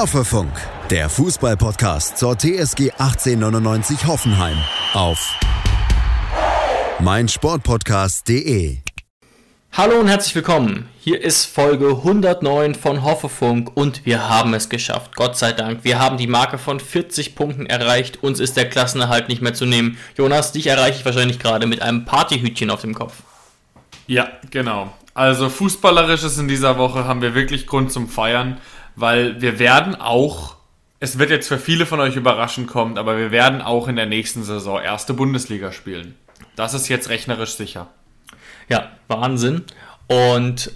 [0.00, 0.50] Hoffefunk,
[0.88, 4.56] der Fußballpodcast zur TSG 1899 Hoffenheim
[4.94, 5.38] auf
[7.00, 8.78] meinsportpodcast.de.
[9.72, 10.88] Hallo und herzlich willkommen.
[11.00, 15.16] Hier ist Folge 109 von Hoffefunk und wir haben es geschafft.
[15.16, 15.84] Gott sei Dank.
[15.84, 18.22] Wir haben die Marke von 40 Punkten erreicht.
[18.22, 19.98] Uns ist der Klassenerhalt nicht mehr zu nehmen.
[20.16, 23.16] Jonas, dich erreiche ich wahrscheinlich gerade mit einem Partyhütchen auf dem Kopf.
[24.06, 24.94] Ja, genau.
[25.12, 28.56] Also fußballerisches in dieser Woche haben wir wirklich Grund zum Feiern,
[28.96, 30.56] weil wir werden auch,
[30.98, 34.06] es wird jetzt für viele von euch überraschend kommen, aber wir werden auch in der
[34.06, 36.14] nächsten Saison erste Bundesliga spielen.
[36.56, 37.88] Das ist jetzt rechnerisch sicher.
[38.68, 39.64] Ja, Wahnsinn.
[40.06, 40.72] Und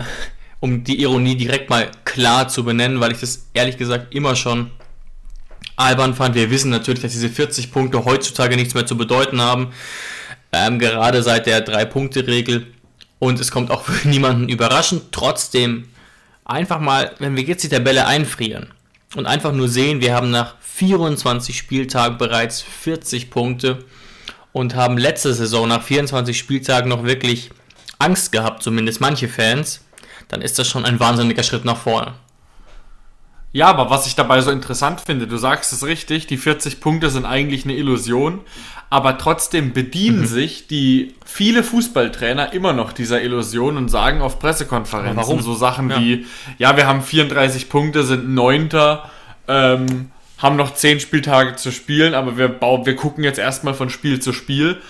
[0.60, 4.70] um die Ironie direkt mal klar zu benennen, weil ich das ehrlich gesagt immer schon
[5.76, 6.34] albern fand.
[6.34, 9.72] Wir wissen natürlich, dass diese 40 Punkte heutzutage nichts mehr zu bedeuten haben.
[10.52, 12.66] Ähm, gerade seit der 3-Punkte-Regel.
[13.18, 15.12] Und es kommt auch für niemanden überraschend.
[15.12, 15.88] Trotzdem
[16.44, 18.68] einfach mal, wenn wir jetzt die Tabelle einfrieren
[19.16, 23.84] und einfach nur sehen, wir haben nach 24 Spieltagen bereits 40 Punkte
[24.52, 27.50] und haben letzte Saison nach 24 Spieltagen noch wirklich
[27.98, 29.84] Angst gehabt, zumindest manche Fans,
[30.28, 32.14] dann ist das schon ein wahnsinniger Schritt nach vorne.
[33.54, 37.08] Ja, aber was ich dabei so interessant finde, du sagst es richtig, die 40 Punkte
[37.08, 38.40] sind eigentlich eine Illusion,
[38.90, 40.26] aber trotzdem bedienen mhm.
[40.26, 45.40] sich die viele Fußballtrainer immer noch dieser Illusion und sagen auf Pressekonferenzen Warum?
[45.40, 46.00] so Sachen ja.
[46.00, 46.26] wie,
[46.58, 49.08] ja, wir haben 34 Punkte, sind Neunter,
[49.46, 54.18] ähm, haben noch 10 Spieltage zu spielen, aber wir, wir gucken jetzt erstmal von Spiel
[54.18, 54.80] zu Spiel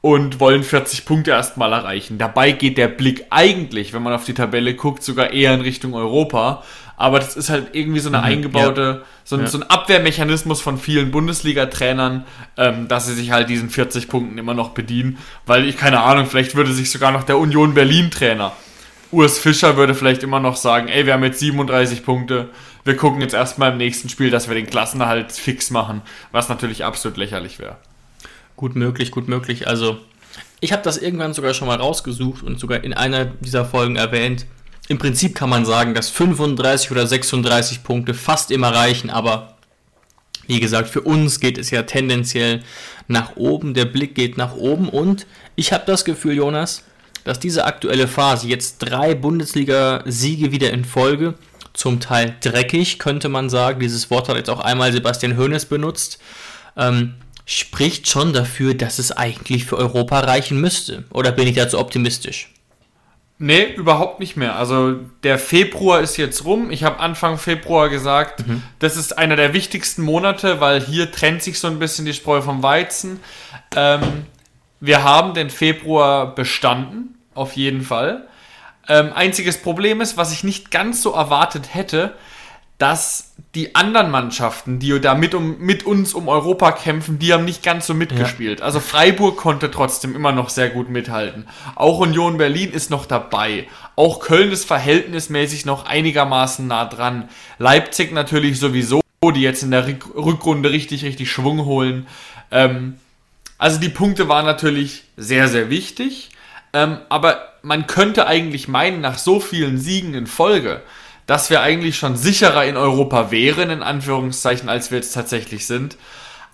[0.00, 2.18] und wollen 40 Punkte erstmal erreichen.
[2.18, 5.94] Dabei geht der Blick eigentlich, wenn man auf die Tabelle guckt, sogar eher in Richtung
[5.94, 6.62] Europa.
[6.96, 9.06] Aber das ist halt irgendwie so eine mhm, eingebaute, ja.
[9.24, 9.46] so, ein, ja.
[9.48, 12.24] so, ein, Abwehrmechanismus von vielen Bundesliga-Trainern,
[12.56, 15.18] ähm, dass sie sich halt diesen 40 Punkten immer noch bedienen.
[15.46, 18.52] Weil ich keine Ahnung, vielleicht würde sich sogar noch der Union Berlin-Trainer,
[19.10, 22.50] Urs Fischer, würde vielleicht immer noch sagen, ey, wir haben jetzt 37 Punkte,
[22.84, 26.02] wir gucken jetzt erstmal im nächsten Spiel, dass wir den Klassenerhalt fix machen,
[26.32, 27.76] was natürlich absolut lächerlich wäre.
[28.56, 29.66] Gut möglich, gut möglich.
[29.66, 29.98] Also,
[30.60, 34.46] ich habe das irgendwann sogar schon mal rausgesucht und sogar in einer dieser Folgen erwähnt.
[34.88, 39.54] Im Prinzip kann man sagen, dass 35 oder 36 Punkte fast immer reichen, aber
[40.46, 42.62] wie gesagt, für uns geht es ja tendenziell
[43.08, 43.72] nach oben.
[43.72, 46.84] Der Blick geht nach oben und ich habe das Gefühl, Jonas,
[47.24, 51.34] dass diese aktuelle Phase, jetzt drei Bundesliga-Siege wieder in Folge,
[51.72, 53.80] zum Teil dreckig, könnte man sagen.
[53.80, 56.18] Dieses Wort hat jetzt auch einmal Sebastian Hoeneß benutzt.
[56.76, 57.14] Ähm,
[57.46, 61.04] spricht schon dafür, dass es eigentlich für Europa reichen müsste.
[61.10, 62.53] Oder bin ich dazu optimistisch?
[63.38, 64.56] Nee, überhaupt nicht mehr.
[64.56, 64.92] Also
[65.24, 66.70] der Februar ist jetzt rum.
[66.70, 68.62] Ich habe Anfang Februar gesagt, mhm.
[68.78, 72.42] das ist einer der wichtigsten Monate, weil hier trennt sich so ein bisschen die Spreu
[72.42, 73.20] vom Weizen.
[73.74, 74.26] Ähm,
[74.78, 78.28] wir haben den Februar bestanden, auf jeden Fall.
[78.86, 82.14] Ähm, einziges Problem ist, was ich nicht ganz so erwartet hätte,
[82.78, 87.44] dass die anderen Mannschaften, die da mit, um, mit uns um Europa kämpfen, die haben
[87.44, 88.60] nicht ganz so mitgespielt.
[88.60, 88.66] Ja.
[88.66, 91.46] Also Freiburg konnte trotzdem immer noch sehr gut mithalten.
[91.76, 93.68] Auch Union Berlin ist noch dabei.
[93.94, 97.28] Auch Köln ist verhältnismäßig noch einigermaßen nah dran.
[97.58, 102.06] Leipzig natürlich sowieso, die jetzt in der Rückrunde richtig, richtig Schwung holen.
[102.50, 102.98] Ähm,
[103.56, 106.30] also die Punkte waren natürlich sehr, sehr wichtig.
[106.72, 110.82] Ähm, aber man könnte eigentlich meinen, nach so vielen Siegen in Folge,
[111.26, 115.96] dass wir eigentlich schon sicherer in Europa wären, in Anführungszeichen, als wir jetzt tatsächlich sind.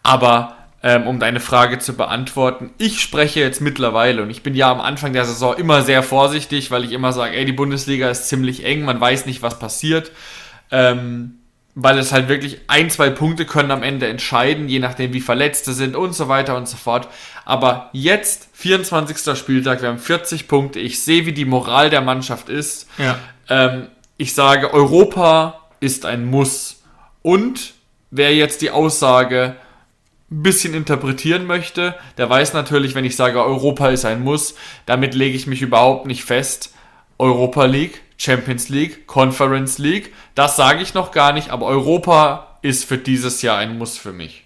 [0.03, 4.70] Aber ähm, um deine Frage zu beantworten, ich spreche jetzt mittlerweile und ich bin ja
[4.70, 8.28] am Anfang der Saison immer sehr vorsichtig, weil ich immer sage, ey, die Bundesliga ist
[8.28, 10.12] ziemlich eng, man weiß nicht, was passiert.
[10.70, 11.37] Ähm,
[11.75, 15.72] weil es halt wirklich ein, zwei Punkte können am Ende entscheiden, je nachdem wie Verletzte
[15.72, 17.08] sind und so weiter und so fort.
[17.44, 19.38] Aber jetzt, 24.
[19.38, 22.88] Spieltag, wir haben 40 Punkte, ich sehe, wie die Moral der Mannschaft ist.
[22.98, 23.19] Ja.
[23.48, 23.87] Ähm,
[24.20, 26.82] ich sage, Europa ist ein Muss.
[27.22, 27.72] Und
[28.10, 29.56] wer jetzt die Aussage
[30.31, 35.14] ein bisschen interpretieren möchte, der weiß natürlich, wenn ich sage, Europa ist ein Muss, damit
[35.14, 36.75] lege ich mich überhaupt nicht fest.
[37.19, 42.84] Europa League, Champions League, Conference League, das sage ich noch gar nicht, aber Europa ist
[42.84, 44.44] für dieses Jahr ein Muss für mich.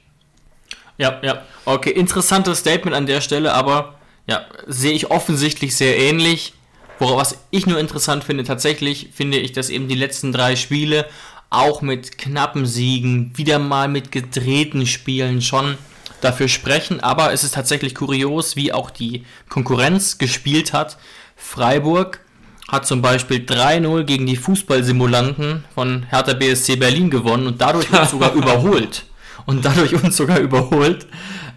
[0.98, 1.42] Ja, ja.
[1.64, 3.94] Okay, interessantes Statement an der Stelle, aber
[4.28, 6.54] ja, sehe ich offensichtlich sehr ähnlich.
[6.98, 11.06] Worauf was ich nur interessant finde, tatsächlich finde ich, dass eben die letzten drei Spiele
[11.50, 15.76] auch mit knappen Siegen, wieder mal mit gedrehten Spielen schon
[16.20, 17.00] dafür sprechen.
[17.00, 20.98] Aber es ist tatsächlich kurios, wie auch die Konkurrenz gespielt hat.
[21.36, 22.20] Freiburg
[22.68, 28.10] hat zum Beispiel 3-0 gegen die Fußballsimulanten von Hertha BSC Berlin gewonnen und dadurch uns
[28.10, 29.04] sogar überholt.
[29.46, 31.06] Und dadurch uns sogar überholt,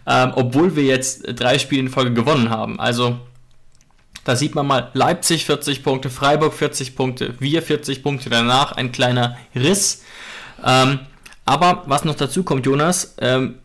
[0.05, 2.81] ähm, obwohl wir jetzt drei Spiele in Folge gewonnen haben.
[2.81, 3.17] Also
[4.27, 8.91] da sieht man mal Leipzig 40 Punkte, Freiburg 40 Punkte, wir 40 Punkte danach, ein
[8.91, 10.03] kleiner Riss.
[10.65, 10.99] Ähm,
[11.45, 13.59] Aber was noch dazu kommt, Jonas, ähm,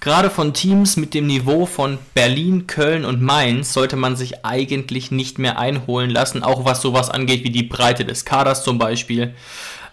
[0.00, 5.10] gerade von Teams mit dem Niveau von Berlin, Köln und Mainz sollte man sich eigentlich
[5.10, 9.34] nicht mehr einholen lassen, auch was sowas angeht wie die Breite des Kaders zum Beispiel.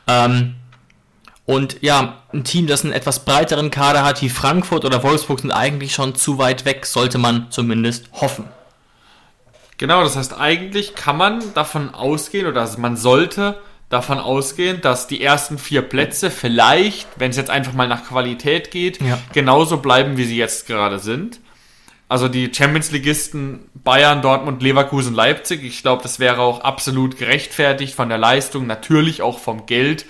[0.05, 0.55] Ähm,
[1.45, 5.51] und ja, ein Team, das einen etwas breiteren Kader hat wie Frankfurt oder Wolfsburg, sind
[5.51, 8.45] eigentlich schon zu weit weg, sollte man zumindest hoffen.
[9.79, 15.21] Genau, das heißt, eigentlich kann man davon ausgehen oder man sollte davon ausgehen, dass die
[15.21, 19.17] ersten vier Plätze vielleicht, wenn es jetzt einfach mal nach Qualität geht, ja.
[19.33, 21.39] genauso bleiben, wie sie jetzt gerade sind.
[22.09, 25.63] Also die Champions-Ligisten Bayern, Dortmund, Leverkusen, Leipzig.
[25.63, 30.05] Ich glaube, das wäre auch absolut gerechtfertigt von der Leistung, natürlich auch vom Geld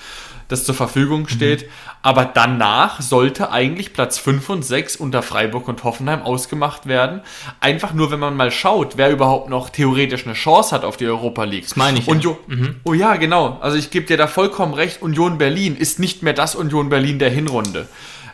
[0.49, 1.63] das zur Verfügung steht.
[1.63, 1.71] Mhm.
[2.01, 7.21] Aber danach sollte eigentlich Platz 5 und 6 unter Freiburg und Hoffenheim ausgemacht werden.
[7.59, 11.07] Einfach nur, wenn man mal schaut, wer überhaupt noch theoretisch eine Chance hat auf die
[11.07, 11.65] Europa League.
[11.65, 12.07] Das meine ich.
[12.07, 12.37] Und ja.
[12.47, 12.77] mhm.
[12.85, 13.57] Oh ja, genau.
[13.61, 15.01] Also ich gebe dir da vollkommen recht.
[15.01, 17.87] Union Berlin ist nicht mehr das Union Berlin der Hinrunde.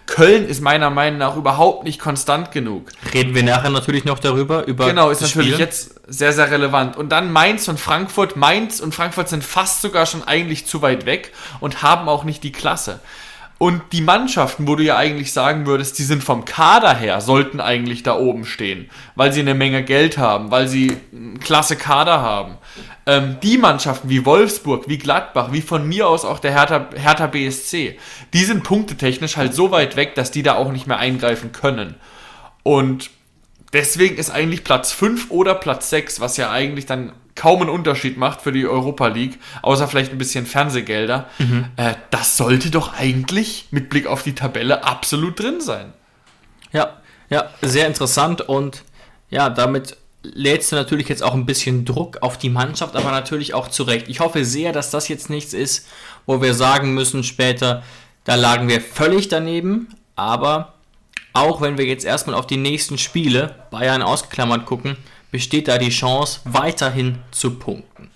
[0.05, 2.89] Köln ist meiner Meinung nach überhaupt nicht konstant genug.
[3.13, 4.67] Reden wir nachher natürlich noch darüber.
[4.67, 5.59] Über genau, ist natürlich Spiel.
[5.59, 6.95] jetzt sehr, sehr relevant.
[6.95, 8.35] Und dann Mainz und Frankfurt.
[8.35, 12.43] Mainz und Frankfurt sind fast sogar schon eigentlich zu weit weg und haben auch nicht
[12.43, 12.99] die Klasse.
[13.57, 17.61] Und die Mannschaften, wo du ja eigentlich sagen würdest, die sind vom Kader her, sollten
[17.61, 22.21] eigentlich da oben stehen, weil sie eine Menge Geld haben, weil sie einen klasse Kader
[22.21, 22.57] haben.
[23.05, 27.27] Ähm, die Mannschaften wie Wolfsburg, wie Gladbach, wie von mir aus auch der Hertha, Hertha
[27.27, 27.97] BSC,
[28.33, 31.95] die sind punktetechnisch halt so weit weg, dass die da auch nicht mehr eingreifen können.
[32.63, 33.09] Und
[33.71, 38.17] deswegen ist eigentlich Platz 5 oder Platz 6, was ja eigentlich dann kaum einen Unterschied
[38.17, 41.65] macht für die Europa League, außer vielleicht ein bisschen Fernsehgelder, mhm.
[41.75, 45.93] äh, das sollte doch eigentlich mit Blick auf die Tabelle absolut drin sein.
[46.71, 46.97] Ja,
[47.29, 48.83] ja, sehr interessant und
[49.29, 53.53] ja, damit lädst du natürlich jetzt auch ein bisschen Druck auf die Mannschaft, aber natürlich
[53.53, 54.07] auch zurecht.
[54.07, 55.87] Ich hoffe sehr, dass das jetzt nichts ist,
[56.25, 57.83] wo wir sagen müssen später,
[58.23, 60.73] da lagen wir völlig daneben, aber
[61.33, 64.97] auch wenn wir jetzt erstmal auf die nächsten Spiele, Bayern ausgeklammert, gucken,
[65.35, 68.09] besteht da die Chance, weiterhin zu punkten.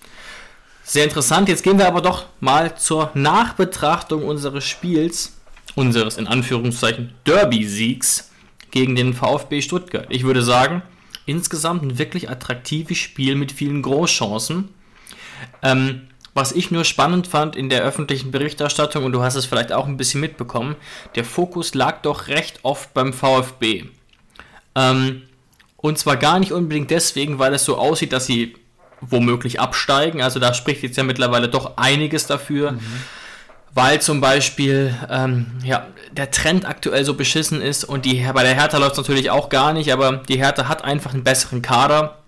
[0.82, 1.50] Sehr interessant.
[1.50, 5.36] Jetzt gehen wir aber doch mal zur Nachbetrachtung unseres Spiels,
[5.74, 8.30] unseres in Anführungszeichen Derby-Siegs
[8.70, 10.06] gegen den VfB Stuttgart.
[10.08, 10.80] Ich würde sagen,
[11.26, 14.70] insgesamt ein wirklich attraktives Spiel mit vielen Großchancen.
[15.62, 19.72] Ähm, was ich nur spannend fand in der öffentlichen Berichterstattung, und du hast es vielleicht
[19.72, 20.74] auch ein bisschen mitbekommen,
[21.16, 23.84] der Fokus lag doch recht oft beim VfB.
[24.74, 25.24] Ähm,
[25.82, 28.54] und zwar gar nicht unbedingt deswegen, weil es so aussieht, dass sie
[29.00, 30.20] womöglich absteigen.
[30.20, 32.72] Also da spricht jetzt ja mittlerweile doch einiges dafür.
[32.72, 32.80] Mhm.
[33.72, 38.54] Weil zum Beispiel ähm, ja, der Trend aktuell so beschissen ist und die, bei der
[38.54, 42.18] Hertha läuft es natürlich auch gar nicht, aber die Hertha hat einfach einen besseren Kader.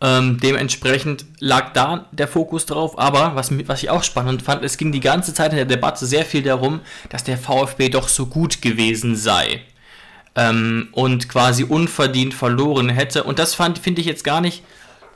[0.00, 2.98] Ähm, dementsprechend lag da der Fokus drauf.
[2.98, 6.06] Aber was, was ich auch spannend fand, es ging die ganze Zeit in der Debatte
[6.06, 9.64] sehr viel darum, dass der VfB doch so gut gewesen sei
[10.36, 13.24] ähm, und quasi unverdient verloren hätte.
[13.24, 14.62] Und das finde ich jetzt gar nicht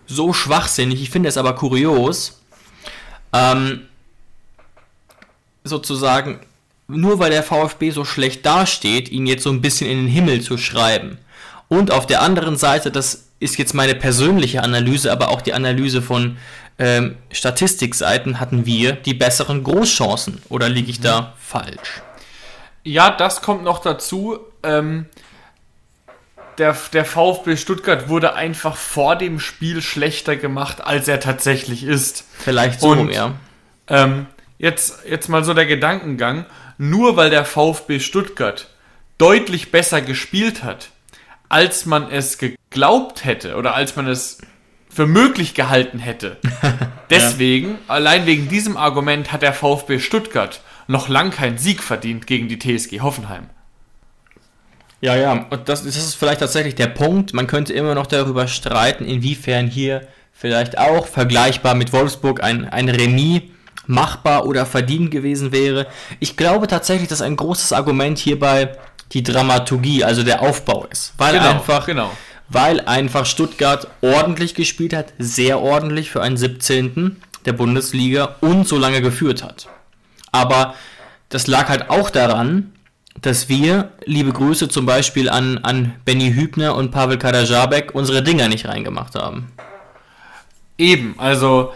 [0.07, 1.03] so schwachsinnig.
[1.03, 2.41] Ich finde es aber kurios.
[3.33, 3.83] Ähm,
[5.65, 6.41] sozusagen,
[6.87, 10.41] nur weil der VfB so schlecht dasteht, ihn jetzt so ein bisschen in den Himmel
[10.41, 11.19] zu schreiben.
[11.69, 16.01] Und auf der anderen Seite, das ist jetzt meine persönliche Analyse, aber auch die Analyse
[16.01, 16.39] von
[16.79, 20.43] ähm, Statistikseiten, hatten wir die besseren Großchancen.
[20.49, 22.03] Oder liege ich da falsch?
[22.85, 24.39] Ja, das kommt noch dazu.
[24.63, 25.07] Ähm,
[26.59, 32.25] der, der VfB Stuttgart wurde einfach vor dem Spiel schlechter gemacht, als er tatsächlich ist.
[32.37, 33.35] Vielleicht so, Und, ja.
[33.87, 34.27] Ähm,
[34.59, 36.47] jetzt, jetzt mal so der Gedankengang.
[36.79, 38.69] Nur weil der VfB Stuttgart
[39.19, 40.91] deutlich besser gespielt hat,
[41.49, 44.39] als man es geglaubt hätte oder als man es
[44.89, 46.39] für möglich gehalten hätte.
[47.11, 47.77] Deswegen, ja.
[47.89, 52.59] allein wegen diesem Argument hat der VfB Stuttgart noch lang keinen Sieg verdient gegen die
[52.59, 53.51] TSG Hoffenheim.
[55.01, 57.33] Ja, ja, und das, das ist vielleicht tatsächlich der Punkt.
[57.33, 62.89] Man könnte immer noch darüber streiten, inwiefern hier vielleicht auch vergleichbar mit Wolfsburg ein, ein
[62.89, 63.43] Remis
[63.87, 65.87] machbar oder verdient gewesen wäre.
[66.21, 68.73] Ich glaube tatsächlich, dass ein großes Argument hierbei
[69.13, 71.15] die Dramaturgie, also der Aufbau ist.
[71.17, 72.11] Weil genau, einfach, genau.
[72.49, 77.17] weil einfach Stuttgart ordentlich gespielt hat, sehr ordentlich für einen 17.
[77.47, 79.69] der Bundesliga und so lange geführt hat.
[80.31, 80.75] Aber
[81.31, 82.73] das lag halt auch daran,
[83.23, 88.49] dass wir, liebe Grüße zum Beispiel an, an Benny Hübner und Pavel Kadajabek, unsere Dinger
[88.49, 89.53] nicht reingemacht haben.
[90.77, 91.73] Eben, also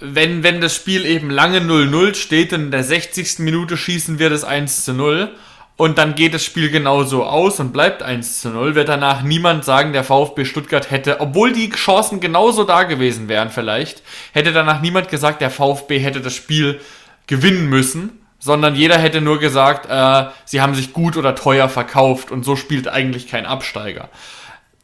[0.00, 3.38] wenn, wenn das Spiel eben lange 0-0 steht in der 60.
[3.38, 5.30] Minute schießen wir das 1 0
[5.76, 9.64] und dann geht das Spiel genauso aus und bleibt 1 zu 0, wird danach niemand
[9.64, 14.82] sagen, der VfB Stuttgart hätte, obwohl die Chancen genauso da gewesen wären vielleicht, hätte danach
[14.82, 16.80] niemand gesagt, der VfB hätte das Spiel
[17.26, 22.30] gewinnen müssen, sondern jeder hätte nur gesagt, äh, sie haben sich gut oder teuer verkauft
[22.30, 24.10] und so spielt eigentlich kein Absteiger.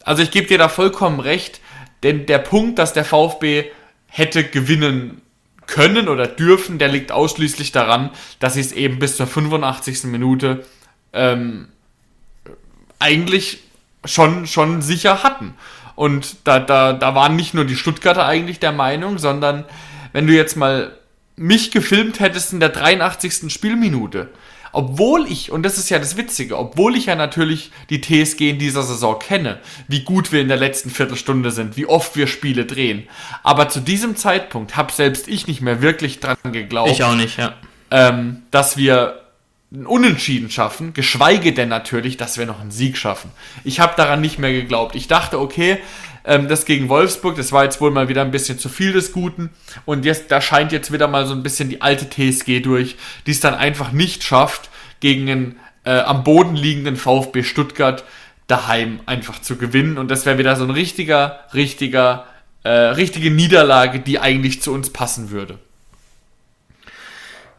[0.03, 1.61] Also ich gebe dir da vollkommen recht,
[2.03, 3.67] denn der Punkt, dass der VfB
[4.07, 5.21] hätte gewinnen
[5.67, 10.05] können oder dürfen, der liegt ausschließlich daran, dass sie es eben bis zur 85.
[10.05, 10.65] Minute
[11.13, 11.69] ähm,
[12.99, 13.59] eigentlich
[14.07, 15.53] schon, schon sicher hatten.
[15.97, 19.67] Und da, da, da waren nicht nur die Stuttgarter eigentlich der Meinung, sondern
[20.15, 20.97] wenn du jetzt mal
[21.41, 23.51] mich gefilmt hättest in der 83.
[23.51, 24.29] Spielminute,
[24.73, 28.59] obwohl ich, und das ist ja das Witzige, obwohl ich ja natürlich die TSG in
[28.59, 32.67] dieser Saison kenne, wie gut wir in der letzten Viertelstunde sind, wie oft wir Spiele
[32.67, 33.09] drehen,
[33.43, 36.91] aber zu diesem Zeitpunkt habe selbst ich nicht mehr wirklich dran geglaubt.
[36.91, 37.55] Ich auch nicht, ja.
[37.91, 39.20] Ähm, dass wir
[39.73, 43.31] ein Unentschieden schaffen, geschweige denn natürlich, dass wir noch einen Sieg schaffen.
[43.63, 44.97] Ich habe daran nicht mehr geglaubt.
[44.97, 45.79] Ich dachte, okay,
[46.25, 49.13] ähm, das gegen Wolfsburg, das war jetzt wohl mal wieder ein bisschen zu viel des
[49.13, 49.51] Guten.
[49.85, 52.97] Und jetzt, da scheint jetzt wieder mal so ein bisschen die alte TSG durch,
[53.27, 58.05] die es dann einfach nicht schafft, gegen einen äh, am Boden liegenden VfB Stuttgart
[58.49, 59.99] daheim einfach zu gewinnen.
[59.99, 62.27] Und das wäre wieder so ein richtiger, richtiger,
[62.65, 65.59] äh, richtige Niederlage, die eigentlich zu uns passen würde.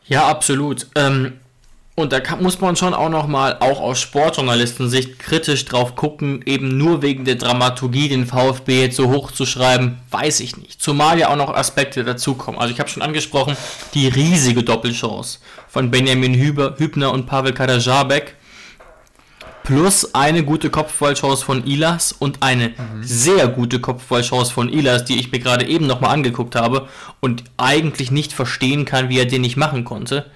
[0.06, 0.88] Ja, absolut.
[0.96, 1.40] Ähm,
[2.02, 6.78] und da kann, muss man schon auch nochmal, auch aus Sportjournalistensicht, kritisch drauf gucken, eben
[6.78, 10.82] nur wegen der Dramaturgie den VfB jetzt so hoch zu schreiben, weiß ich nicht.
[10.82, 12.60] Zumal ja auch noch Aspekte dazukommen.
[12.60, 13.56] Also ich habe schon angesprochen,
[13.94, 18.36] die riesige Doppelchance von Benjamin Hüber, Hübner und Pavel Kadajabek.
[19.64, 23.04] Plus eine gute Kopfballchance von Ilas und eine mhm.
[23.04, 26.88] sehr gute Kopfballchance von Ilas, die ich mir gerade eben nochmal angeguckt habe
[27.20, 30.32] und eigentlich nicht verstehen kann, wie er den nicht machen konnte.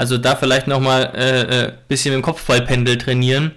[0.00, 3.52] Also da vielleicht nochmal äh, äh, bisschen mit dem Kopfballpendel trainieren.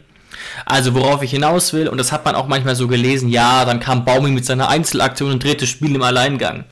[0.65, 3.79] Also worauf ich hinaus will, und das hat man auch manchmal so gelesen, ja, dann
[3.79, 6.65] kam Baumi mit seiner Einzelaktion und drehte das Spiel im Alleingang.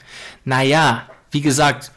[0.44, 1.94] Naja, wie gesagt,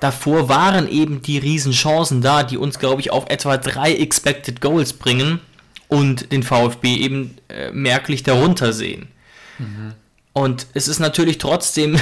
[0.00, 4.94] davor waren eben die Riesenchancen da, die uns, glaube ich, auf etwa drei Expected Goals
[4.94, 5.40] bringen
[5.88, 9.08] und den VfB eben äh, merklich darunter sehen.
[9.58, 9.92] Mhm.
[10.32, 11.98] Und es ist natürlich trotzdem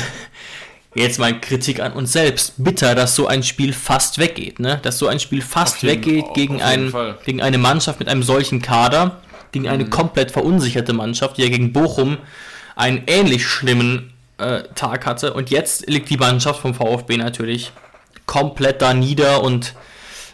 [0.94, 4.78] jetzt mal Kritik an uns selbst, bitter, dass so ein Spiel fast weggeht, ne?
[4.82, 6.92] Dass so ein Spiel fast jeden, weggeht gegen, ein,
[7.24, 9.20] gegen eine Mannschaft mit einem solchen Kader,
[9.52, 9.90] gegen eine mhm.
[9.90, 12.18] komplett verunsicherte Mannschaft, die ja gegen Bochum
[12.76, 15.34] einen ähnlich schlimmen äh, Tag hatte.
[15.34, 17.72] Und jetzt liegt die Mannschaft vom VfB natürlich
[18.26, 19.74] komplett da nieder und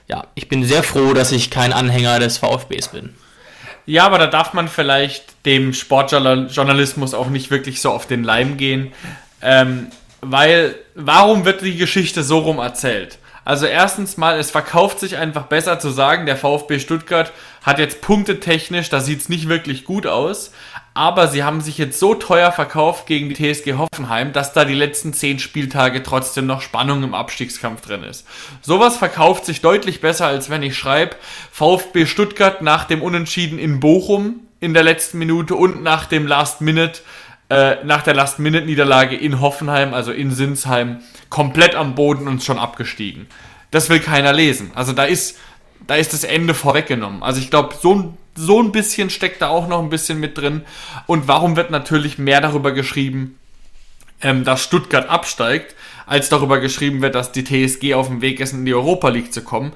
[0.08, 3.14] ja, ich bin sehr froh, dass ich kein Anhänger des VfBs bin.
[3.86, 8.56] Ja, aber da darf man vielleicht dem Sportjournalismus auch nicht wirklich so auf den Leim
[8.56, 8.92] gehen.
[9.40, 9.88] Ähm,
[10.30, 13.18] weil, warum wird die Geschichte so rum erzählt?
[13.44, 17.30] Also erstens mal, es verkauft sich einfach besser zu sagen, der VfB Stuttgart
[17.62, 20.50] hat jetzt punktetechnisch, da sieht es nicht wirklich gut aus,
[20.94, 24.74] aber sie haben sich jetzt so teuer verkauft gegen die TSG Hoffenheim, dass da die
[24.74, 28.26] letzten zehn Spieltage trotzdem noch Spannung im Abstiegskampf drin ist.
[28.62, 31.16] Sowas verkauft sich deutlich besser, als wenn ich schreibe,
[31.52, 36.62] VfB Stuttgart nach dem Unentschieden in Bochum in der letzten Minute und nach dem Last
[36.62, 37.02] Minute
[37.50, 43.26] äh, nach der Last-Minute-Niederlage in Hoffenheim, also in Sinsheim, komplett am Boden und schon abgestiegen.
[43.70, 44.70] Das will keiner lesen.
[44.74, 45.38] Also da ist,
[45.86, 47.22] da ist das Ende vorweggenommen.
[47.22, 50.62] Also ich glaube, so, so ein bisschen steckt da auch noch ein bisschen mit drin.
[51.06, 53.38] Und warum wird natürlich mehr darüber geschrieben,
[54.22, 55.74] ähm, dass Stuttgart absteigt,
[56.06, 59.34] als darüber geschrieben wird, dass die TSG auf dem Weg ist, in die Europa League
[59.34, 59.72] zu kommen?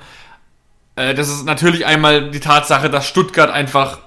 [0.96, 3.98] Äh, das ist natürlich einmal die Tatsache, dass Stuttgart einfach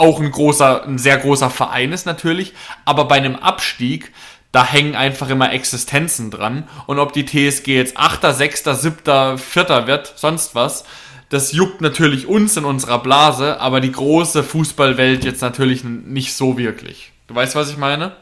[0.00, 2.54] auch ein großer, ein sehr großer Verein ist natürlich,
[2.84, 4.12] aber bei einem Abstieg,
[4.52, 6.68] da hängen einfach immer Existenzen dran.
[6.86, 10.84] Und ob die TSG jetzt Achter, Sechster, Siebter, Vierter wird, sonst was,
[11.28, 16.58] das juckt natürlich uns in unserer Blase, aber die große Fußballwelt jetzt natürlich nicht so
[16.58, 17.12] wirklich.
[17.28, 18.12] Du weißt, was ich meine?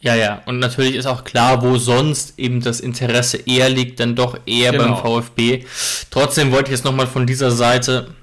[0.00, 4.16] Ja, ja, und natürlich ist auch klar, wo sonst eben das Interesse eher liegt, dann
[4.16, 4.94] doch eher genau.
[4.94, 5.66] beim VfB.
[6.10, 8.14] Trotzdem wollte ich jetzt nochmal von dieser Seite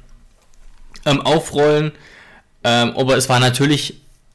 [1.06, 1.92] ähm, aufrollen.
[2.68, 3.94] Ähm, aber es war natürlich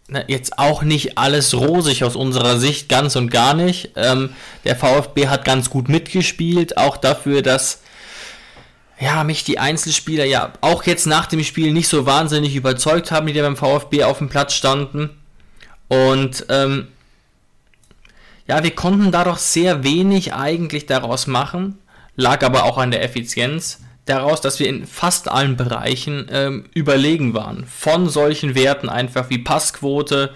[0.09, 3.91] ne, jetzt auch nicht alles rosig aus unserer Sicht, ganz und gar nicht.
[3.95, 4.31] Ähm,
[4.65, 7.83] der VfB hat ganz gut mitgespielt, auch dafür, dass
[8.99, 13.27] ja, mich die Einzelspieler ja auch jetzt nach dem Spiel nicht so wahnsinnig überzeugt haben,
[13.27, 15.11] die da beim VfB auf dem Platz standen.
[15.89, 16.89] Und ähm,
[18.49, 21.77] ja, wir konnten da doch sehr wenig eigentlich daraus machen,
[22.17, 27.35] lag aber auch an der Effizienz daraus, dass wir in fast allen Bereichen ähm, überlegen
[27.35, 27.67] waren.
[27.67, 30.31] Von solchen Werten einfach wie Passquote,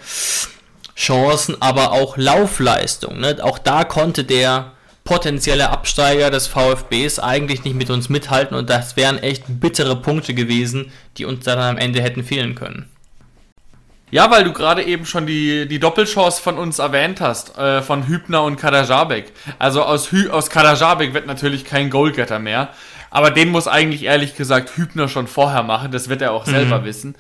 [0.97, 3.21] Chancen, aber auch Laufleistung.
[3.21, 3.37] Ne?
[3.43, 4.73] Auch da konnte der
[5.05, 10.35] potenzielle Absteiger des VfBs eigentlich nicht mit uns mithalten und das wären echt bittere Punkte
[10.35, 12.91] gewesen, die uns dann am Ende hätten fehlen können.
[14.11, 18.07] Ja, weil du gerade eben schon die, die Doppelchance von uns erwähnt hast, äh, von
[18.07, 19.33] Hübner und Kadajabek.
[19.59, 22.69] Also aus, Hü aus Kadajabek wird natürlich kein Goalgetter mehr.
[23.17, 26.85] Aber den muss eigentlich ehrlich gesagt Hübner schon vorher machen, das wird er auch selber
[26.85, 27.15] wissen.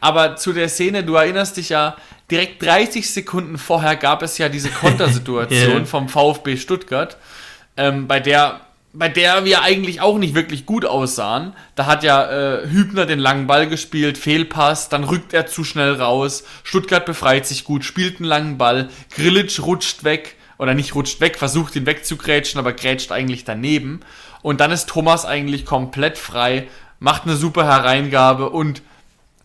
[0.00, 1.94] Aber zu der Szene, du erinnerst dich ja,
[2.32, 5.84] direkt 30 Sekunden vorher gab es ja diese Kontersituation Ja.
[5.84, 7.16] vom VfB Stuttgart,
[7.76, 8.62] ähm, bei der
[8.92, 11.52] bei der wir eigentlich auch nicht wirklich gut aussahen.
[11.76, 15.92] Da hat ja äh, Hübner den langen Ball gespielt, Fehlpass, dann rückt er zu schnell
[15.92, 16.42] raus.
[16.64, 18.88] Stuttgart befreit sich gut, spielt einen langen Ball.
[19.14, 24.00] Grillitsch rutscht weg, oder nicht rutscht weg, versucht ihn wegzugrätschen, aber grätscht eigentlich daneben.
[24.42, 28.82] Und dann ist Thomas eigentlich komplett frei, macht eine super Hereingabe und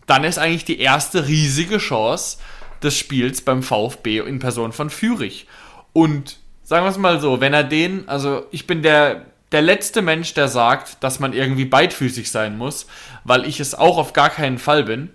[0.06, 2.38] dann ist eigentlich die erste riesige Chance
[2.82, 5.46] des Spiels beim VfB in Person von Fürich.
[5.92, 10.02] Und sagen wir es mal so, wenn er den, also ich bin der, der letzte
[10.02, 12.86] Mensch, der sagt, dass man irgendwie beidfüßig sein muss,
[13.24, 15.10] weil ich es auch auf gar keinen Fall bin.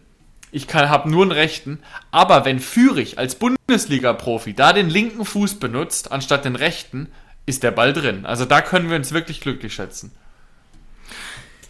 [0.51, 1.79] Ich habe nur einen rechten.
[2.11, 7.09] Aber wenn Fürich als Bundesliga-Profi da den linken Fuß benutzt, anstatt den rechten,
[7.47, 8.27] ist der Ball drin.
[8.27, 10.11] Also da können wir uns wirklich glücklich schätzen.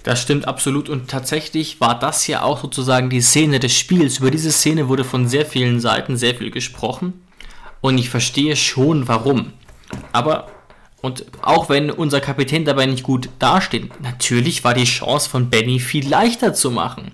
[0.03, 4.19] Das stimmt absolut und tatsächlich war das ja auch sozusagen die Szene des Spiels.
[4.19, 7.13] Über diese Szene wurde von sehr vielen Seiten sehr viel gesprochen
[7.81, 9.53] und ich verstehe schon warum.
[10.11, 10.47] Aber
[11.01, 15.79] und auch wenn unser Kapitän dabei nicht gut dasteht, natürlich war die Chance von Benny
[15.79, 17.11] viel leichter zu machen.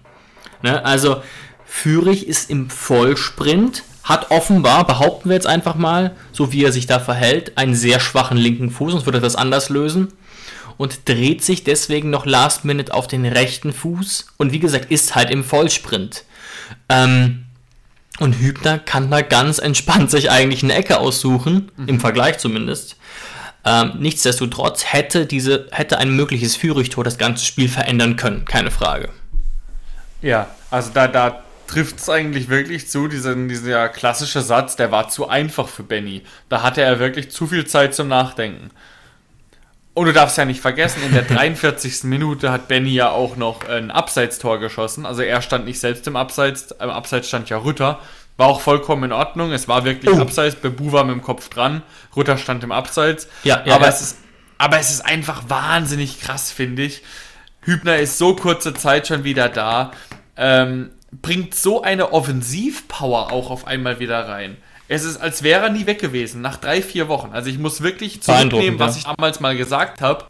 [0.62, 0.84] Ne?
[0.86, 1.22] Also
[1.66, 6.88] Fürich ist im Vollsprint, hat offenbar, behaupten wir jetzt einfach mal, so wie er sich
[6.88, 10.10] da verhält, einen sehr schwachen linken Fuß, sonst würde er das anders lösen
[10.78, 15.16] und dreht sich deswegen noch Last Minute auf den rechten Fuß und wie gesagt ist
[15.16, 16.24] halt im Vollsprint.
[16.90, 17.46] Ähm,
[18.20, 22.98] und Hübner kann da ganz entspannt sich eigentlich eine Ecke aussuchen, im Vergleich zumindest.
[23.66, 29.10] Ähm, nichtsdestotrotz hätte, diese, hätte ein mögliches Führigtor das ganze Spiel verändern können, keine Frage.
[30.22, 31.44] Ja, also da, da
[31.74, 36.24] trifft es eigentlich wirklich zu, diesen, dieser klassische Satz, der war zu einfach für Benny.
[36.50, 38.70] Da hatte er wirklich zu viel Zeit zum Nachdenken.
[39.96, 42.04] Und du darfst ja nicht vergessen, in der 43.
[42.06, 45.06] Minute hat Benny ja auch noch ein Abseitstor geschossen.
[45.06, 48.00] Also er stand nicht selbst im Abseits, im Abseits stand ja Rütter.
[48.38, 49.52] War auch vollkommen in Ordnung.
[49.52, 50.20] Es war wirklich Oh.
[50.22, 50.56] Abseits.
[50.56, 51.84] Bebu war mit dem Kopf dran.
[52.16, 53.28] Rütter stand im Abseits.
[53.44, 53.90] Ja, ja, aber, ja.
[53.92, 54.18] Es ist,
[54.58, 57.04] aber es ist einfach wahnsinnig krass, finde ich.
[57.62, 59.92] Hübner ist so kurze Zeit schon wieder da.
[60.36, 60.90] Ähm,
[61.22, 64.58] bringt so eine Offensivpower auch auf einmal wieder rein.
[64.88, 67.32] Es ist, als wäre er nie weg gewesen, nach drei, vier Wochen.
[67.32, 70.26] Also ich muss wirklich zurücknehmen, was ich damals mal gesagt habe,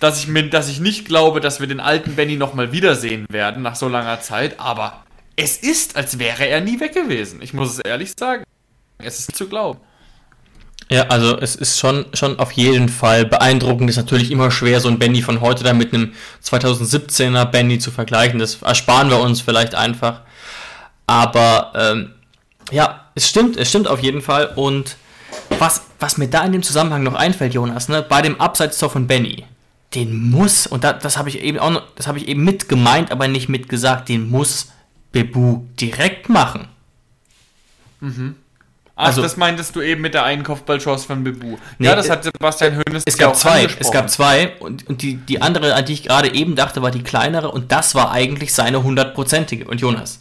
[0.00, 3.62] dass ich, mir, dass ich nicht glaube, dass wir den alten Benny nochmal wiedersehen werden
[3.62, 5.04] nach so langer Zeit, aber
[5.36, 7.40] es ist, als wäre er nie weg gewesen.
[7.42, 8.44] Ich muss es ehrlich sagen.
[8.98, 9.80] Es ist zu glauben.
[10.90, 13.88] Ja, also es ist schon, schon auf jeden Fall beeindruckend.
[13.88, 16.12] Ist natürlich immer schwer, so ein Benny von heute dann mit einem
[16.44, 18.40] 2017er Benny zu vergleichen.
[18.40, 20.22] Das ersparen wir uns vielleicht einfach.
[21.06, 22.10] Aber ähm,
[22.72, 24.52] ja, es stimmt, es stimmt auf jeden Fall.
[24.56, 24.96] Und
[25.60, 29.06] was, was mir da in dem Zusammenhang noch einfällt, Jonas, ne, bei dem Abseitstor von
[29.06, 29.44] Benny,
[29.94, 32.68] den muss, und da, das habe ich eben auch noch, das habe ich eben mit
[32.68, 34.72] gemeint, aber nicht mit gesagt, den muss
[35.12, 36.66] Bebu direkt machen.
[39.00, 41.56] Ach, Also- das meintest du eben mit der einen Kopfballchance von Bebu.
[41.78, 44.52] Nee, ja, das äh, hat Sebastian Hoeneß Es ja gab auch zwei, es gab zwei
[44.60, 47.72] und, und die, die andere, an die ich gerade eben dachte, war die kleinere und
[47.72, 49.64] das war eigentlich seine hundertprozentige.
[49.66, 50.20] Und Jonas,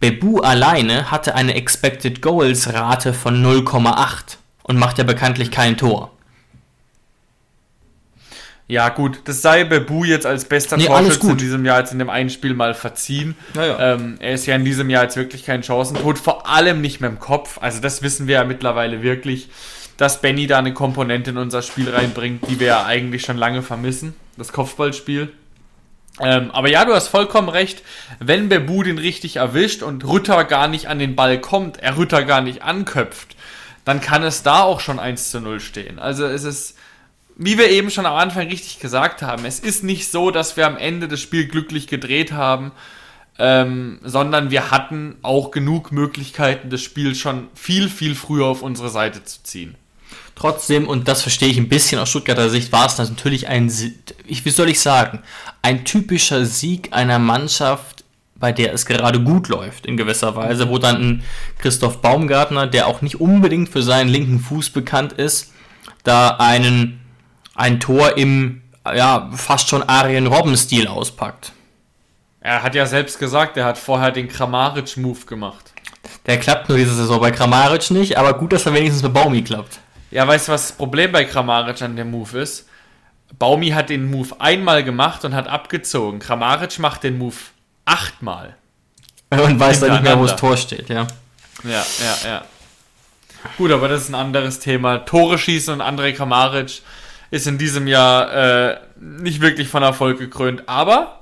[0.00, 6.12] Bebu alleine hatte eine Expected Goals Rate von 0,8 und macht ja bekanntlich kein Tor.
[8.68, 12.00] Ja, gut, das sei Bebu jetzt als bester Nee, Torschütze in diesem Jahr jetzt in
[12.00, 13.36] dem einen Spiel mal verziehen.
[13.54, 13.94] Ja, ja.
[13.94, 17.10] Ähm, er ist ja in diesem Jahr jetzt wirklich kein Chancentod, vor allem nicht mehr
[17.10, 17.58] im Kopf.
[17.60, 19.48] Also das wissen wir ja mittlerweile wirklich,
[19.96, 23.62] dass Benny da eine Komponente in unser Spiel reinbringt, die wir ja eigentlich schon lange
[23.62, 25.32] vermissen, das Kopfballspiel.
[26.18, 27.82] Ähm, aber ja, du hast vollkommen recht.
[28.18, 32.24] Wenn Bebu den richtig erwischt und Rütter gar nicht an den Ball kommt, er Rütter
[32.24, 33.36] gar nicht anköpft,
[33.84, 35.98] dann kann es da auch schon 1 zu 0 stehen.
[35.98, 36.76] Also es ist,
[37.36, 40.66] wie wir eben schon am Anfang richtig gesagt haben, es ist nicht so, dass wir
[40.66, 42.72] am Ende das Spiel glücklich gedreht haben,
[43.38, 48.88] ähm, sondern wir hatten auch genug Möglichkeiten, das Spiel schon viel, viel früher auf unsere
[48.88, 49.74] Seite zu ziehen.
[50.34, 54.50] Trotzdem, und das verstehe ich ein bisschen aus Stuttgarter Sicht, war es natürlich ein, wie
[54.50, 55.22] soll ich sagen,
[55.62, 60.78] ein typischer Sieg einer Mannschaft, bei der es gerade gut läuft, in gewisser Weise, wo
[60.78, 61.22] dann ein
[61.58, 65.52] Christoph Baumgartner, der auch nicht unbedingt für seinen linken Fuß bekannt ist,
[66.04, 67.00] da einen,
[67.56, 71.52] ein Tor im, ja, fast schon Arjen Robben-Stil auspackt.
[72.40, 75.72] Er hat ja selbst gesagt, er hat vorher den Kramaric-Move gemacht.
[76.26, 79.42] Der klappt nur diese Saison bei Kramaric nicht, aber gut, dass er wenigstens bei Baumi
[79.42, 79.80] klappt.
[80.10, 82.68] Ja, weißt du, was das Problem bei Kramaric an dem Move ist?
[83.38, 86.20] Baumi hat den Move einmal gemacht und hat abgezogen.
[86.20, 87.34] Kramaric macht den Move
[87.84, 88.56] achtmal.
[89.30, 90.36] Und weiß dann nicht mehr, wo das.
[90.36, 91.08] Tor steht, ja.
[91.64, 92.44] Ja, ja, ja.
[93.58, 94.98] Gut, aber das ist ein anderes Thema.
[94.98, 96.82] Tore schießen und André Kramaric
[97.30, 100.68] ist in diesem Jahr äh, nicht wirklich von Erfolg gekrönt.
[100.68, 101.20] Aber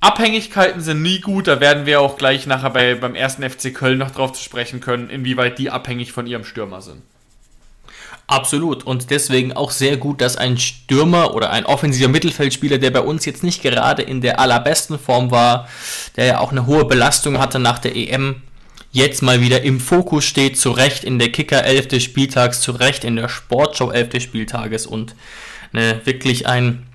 [0.00, 1.48] Abhängigkeiten sind nie gut.
[1.48, 4.80] Da werden wir auch gleich nachher bei, beim ersten FC Köln noch drauf zu sprechen
[4.80, 7.02] können, inwieweit die abhängig von ihrem Stürmer sind.
[8.28, 8.84] Absolut.
[8.84, 13.24] Und deswegen auch sehr gut, dass ein Stürmer oder ein offensiver Mittelfeldspieler, der bei uns
[13.24, 15.66] jetzt nicht gerade in der allerbesten Form war,
[16.16, 18.42] der ja auch eine hohe Belastung hatte nach der EM,
[18.92, 22.72] jetzt mal wieder im Fokus steht, zu Recht in der Kicker 11 des Spieltags, zu
[22.72, 25.14] Recht in der Sportshow 11 des Spieltages und
[25.72, 26.86] ne, wirklich ein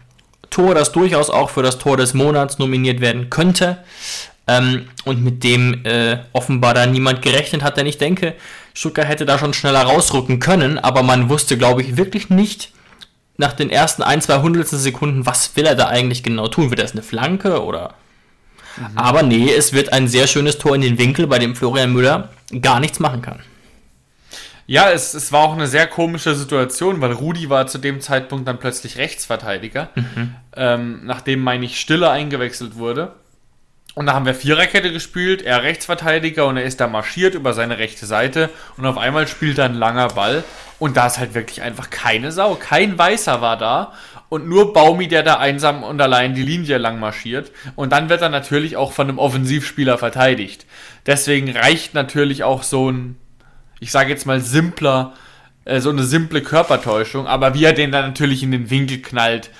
[0.49, 3.79] Tor, das durchaus auch für das Tor des Monats nominiert werden könnte.
[4.45, 8.33] Ähm, und mit dem äh, offenbar da niemand gerechnet hat, denn ich denke,
[8.73, 12.73] Stuttgart hätte da schon schneller rausrücken können, aber man wusste, glaube ich, wirklich nicht
[13.37, 16.69] nach den ersten ein, zwei Hundertstel Sekunden, was will er da eigentlich genau tun?
[16.69, 17.93] Wird das eine Flanke oder
[18.77, 18.97] Mhm.
[18.97, 22.29] Aber nee, es wird ein sehr schönes Tor in den Winkel, bei dem Florian Müller
[22.61, 23.39] gar nichts machen kann.
[24.65, 28.47] Ja, es, es war auch eine sehr komische Situation, weil Rudi war zu dem Zeitpunkt
[28.47, 30.35] dann plötzlich Rechtsverteidiger, mhm.
[30.55, 33.13] ähm, nachdem, meine ich, Stille eingewechselt wurde.
[33.95, 37.77] Und da haben wir Viererkette gespielt, er Rechtsverteidiger und er ist da marschiert über seine
[37.77, 40.43] rechte Seite und auf einmal spielt er ein langer Ball
[40.79, 43.93] und da ist halt wirklich einfach keine Sau, kein Weißer war da
[44.33, 47.51] und nur Baumi, der da einsam und allein die Linie lang marschiert.
[47.75, 50.65] Und dann wird er natürlich auch von einem Offensivspieler verteidigt.
[51.05, 53.15] Deswegen reicht natürlich auch so ein,
[53.79, 55.13] ich sage jetzt mal simpler,
[55.65, 57.27] äh, so eine simple Körpertäuschung.
[57.27, 59.51] Aber wie er den dann natürlich in den Winkel knallt,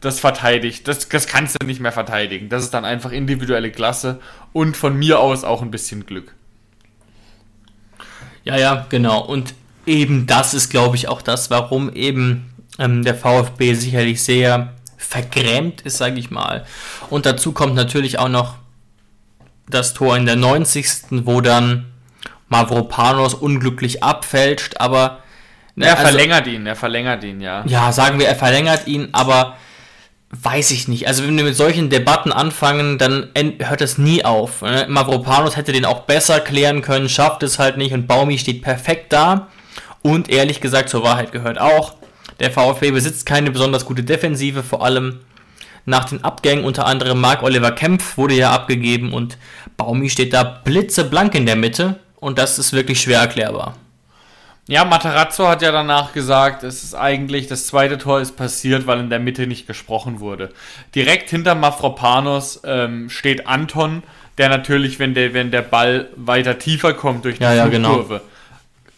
[0.00, 2.50] das verteidigt, das, das kannst du nicht mehr verteidigen.
[2.50, 4.20] Das ist dann einfach individuelle Klasse
[4.52, 6.34] und von mir aus auch ein bisschen Glück.
[8.44, 9.24] Ja, ja, genau.
[9.24, 9.54] Und
[9.86, 12.49] eben das ist, glaube ich, auch das, warum eben
[12.80, 16.64] ähm, der VfB sicherlich sehr vergrämt ist, sage ich mal.
[17.10, 18.54] Und dazu kommt natürlich auch noch
[19.68, 21.24] das Tor in der 90.
[21.24, 21.86] wo dann
[22.48, 25.20] Mavropanos unglücklich abfälscht, aber
[25.76, 27.62] ne, er also, verlängert ihn, er verlängert ihn, ja.
[27.66, 29.56] Ja, sagen wir, er verlängert ihn, aber
[30.30, 31.06] weiß ich nicht.
[31.06, 34.62] Also wenn wir mit solchen Debatten anfangen, dann hört das nie auf.
[34.62, 34.86] Ne?
[34.88, 39.12] Mavropanos hätte den auch besser klären können, schafft es halt nicht und Baumi steht perfekt
[39.12, 39.48] da.
[40.02, 41.94] Und ehrlich gesagt, zur Wahrheit gehört auch,
[42.38, 45.20] der VfB besitzt keine besonders gute Defensive, vor allem
[45.86, 49.38] nach den Abgängen, unter anderem Marc Oliver Kempf wurde ja abgegeben und
[49.76, 53.74] Baumi steht da blitzeblank in der Mitte und das ist wirklich schwer erklärbar.
[54.70, 59.00] Ja, Matarazzo hat ja danach gesagt, es ist eigentlich, das zweite Tor ist passiert, weil
[59.00, 60.50] in der Mitte nicht gesprochen wurde.
[60.94, 64.04] Direkt hinter Mafropanos ähm, steht Anton,
[64.38, 68.06] der natürlich, wenn der, wenn der Ball weiter tiefer kommt durch die ja, ja, genau.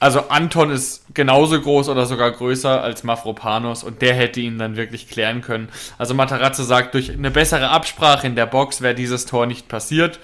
[0.03, 4.75] Also Anton ist genauso groß oder sogar größer als Mafropanos und der hätte ihn dann
[4.75, 5.69] wirklich klären können.
[5.97, 10.19] Also Matarazzo sagt, durch eine bessere Absprache in der Box wäre dieses Tor nicht passiert.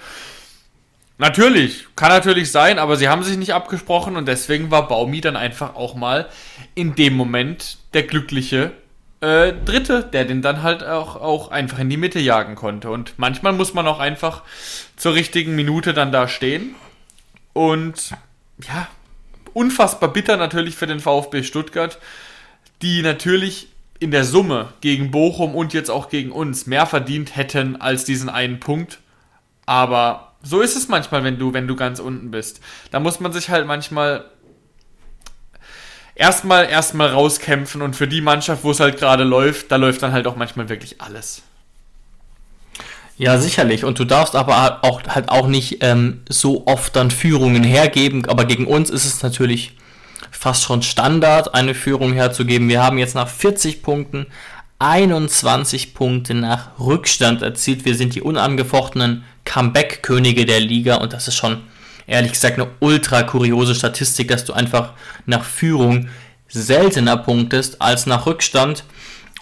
[1.17, 5.37] Natürlich, kann natürlich sein, aber sie haben sich nicht abgesprochen und deswegen war Baumi dann
[5.37, 6.27] einfach auch mal
[6.75, 8.71] in dem Moment der glückliche
[9.21, 12.89] äh, Dritte, der den dann halt auch, auch einfach in die Mitte jagen konnte.
[12.89, 14.43] Und manchmal muss man auch einfach
[14.97, 16.75] zur richtigen Minute dann da stehen.
[17.53, 18.11] Und
[18.67, 18.89] ja,
[19.59, 21.99] unfassbar bitter natürlich für den VfB Stuttgart,
[22.81, 23.67] die natürlich
[23.99, 28.29] in der Summe gegen Bochum und jetzt auch gegen uns mehr verdient hätten als diesen
[28.29, 28.99] einen Punkt.
[29.65, 32.61] Aber so ist es manchmal, wenn du, wenn du ganz unten bist.
[32.91, 34.23] Da muss man sich halt manchmal
[36.15, 40.13] erstmal erstmal rauskämpfen und für die Mannschaft, wo es halt gerade läuft, da läuft dann
[40.13, 41.41] halt auch manchmal wirklich alles.
[43.19, 43.83] Ja, sicherlich.
[43.83, 48.25] Und du darfst aber auch halt auch nicht ähm, so oft dann Führungen hergeben.
[48.29, 49.73] Aber gegen uns ist es natürlich
[50.31, 52.69] fast schon Standard, eine Führung herzugeben.
[52.69, 54.25] Wir haben jetzt nach 40 Punkten
[54.79, 57.83] 21 Punkte nach Rückstand erzielt.
[57.83, 61.57] Wir sind die unangefochtenen Comeback-Könige der Liga und das ist schon
[62.07, 64.93] ehrlich gesagt eine ultra kuriose Statistik, dass du einfach
[65.25, 66.07] nach Führung
[66.47, 68.85] seltener punktest als nach Rückstand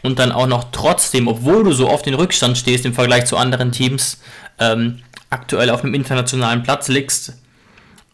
[0.04, 3.38] und dann auch noch trotzdem, obwohl du so oft in Rückstand stehst im Vergleich zu
[3.38, 4.20] anderen Teams,
[4.60, 7.34] ähm, aktuell auf einem internationalen Platz liegst.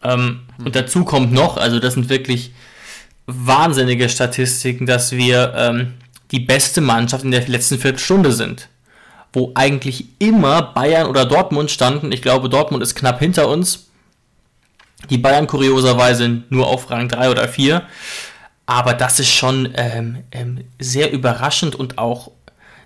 [0.02, 0.66] Ähm, mhm.
[0.66, 2.52] Und dazu kommt noch, also das sind wirklich
[3.26, 5.94] wahnsinnige Statistiken, dass wir ähm,
[6.30, 8.68] die beste Mannschaft in der letzten Viertelstunde sind.
[9.32, 12.12] Wo eigentlich immer Bayern oder Dortmund standen.
[12.12, 13.88] Ich glaube, Dortmund ist knapp hinter uns.
[15.10, 17.82] Die Bayern kurioserweise nur auf Rang 3 oder 4.
[18.66, 22.30] Aber das ist schon ähm, ähm, sehr überraschend und auch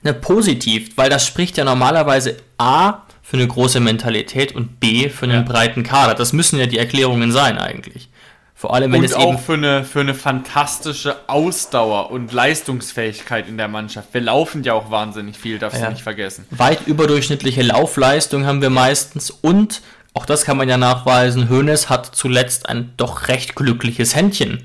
[0.02, 5.26] ne, positiv, weil das spricht ja normalerweise A für eine große Mentalität und B für
[5.26, 5.52] einen ja.
[5.52, 6.14] breiten Kader.
[6.14, 8.08] Das müssen ja die Erklärungen sein eigentlich.
[8.54, 13.46] Vor allem, wenn und es auch eben für eine, für eine fantastische Ausdauer und Leistungsfähigkeit
[13.46, 14.12] in der Mannschaft.
[14.12, 15.86] Wir laufen ja auch wahnsinnig viel, darfst ja.
[15.86, 16.44] du nicht vergessen.
[16.50, 22.06] Weit überdurchschnittliche Laufleistung haben wir meistens und, auch das kann man ja nachweisen, Hoeneß hat
[22.16, 24.64] zuletzt ein doch recht glückliches Händchen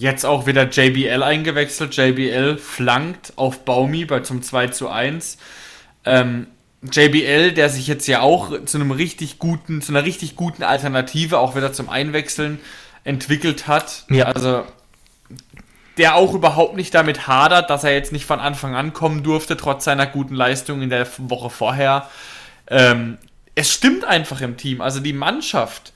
[0.00, 1.94] Jetzt auch wieder JBL eingewechselt.
[1.94, 5.36] JBL flankt auf Baumi bei zum 2 zu 1.
[6.06, 6.46] Ähm,
[6.90, 11.38] JBL, der sich jetzt ja auch zu einem richtig guten, zu einer richtig guten Alternative
[11.38, 12.60] auch wieder zum Einwechseln
[13.04, 14.06] entwickelt hat.
[14.08, 14.24] Ja.
[14.24, 14.64] Also
[15.98, 19.58] der auch überhaupt nicht damit hadert, dass er jetzt nicht von Anfang an kommen durfte,
[19.58, 22.08] trotz seiner guten Leistung in der Woche vorher.
[22.68, 23.18] Ähm,
[23.54, 24.80] es stimmt einfach im Team.
[24.80, 25.92] Also die Mannschaft,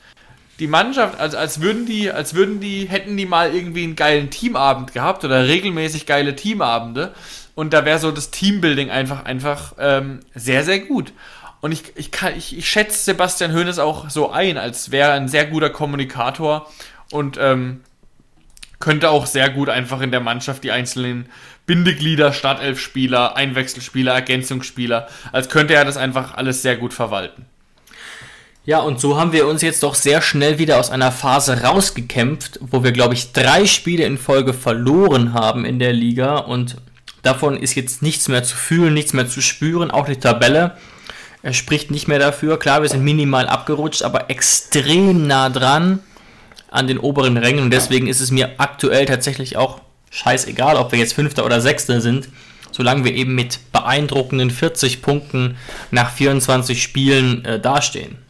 [0.58, 4.30] die Mannschaft, also als würden die, als würden die, hätten die mal irgendwie einen geilen
[4.30, 7.12] Teamabend gehabt oder regelmäßig geile Teamabende
[7.54, 11.12] und da wäre so das Teambuilding einfach, einfach ähm, sehr, sehr gut.
[11.60, 15.14] Und ich, ich, kann, ich, ich schätze Sebastian Hoeneß auch so ein, als wäre er
[15.14, 16.70] ein sehr guter Kommunikator
[17.10, 17.80] und ähm,
[18.80, 21.26] könnte auch sehr gut einfach in der Mannschaft die einzelnen
[21.66, 27.46] Bindeglieder, Startelfspieler, Einwechselspieler, Ergänzungsspieler, als könnte er das einfach alles sehr gut verwalten.
[28.66, 32.60] Ja, und so haben wir uns jetzt doch sehr schnell wieder aus einer Phase rausgekämpft,
[32.62, 36.76] wo wir, glaube ich, drei Spiele in Folge verloren haben in der Liga und
[37.22, 40.78] davon ist jetzt nichts mehr zu fühlen, nichts mehr zu spüren, auch die Tabelle.
[41.50, 42.58] Spricht nicht mehr dafür.
[42.58, 45.98] Klar, wir sind minimal abgerutscht, aber extrem nah dran
[46.70, 50.98] an den oberen Rängen und deswegen ist es mir aktuell tatsächlich auch scheißegal, ob wir
[50.98, 52.30] jetzt Fünfter oder Sechster sind,
[52.72, 55.58] solange wir eben mit beeindruckenden 40 Punkten
[55.90, 58.23] nach 24 Spielen äh, dastehen.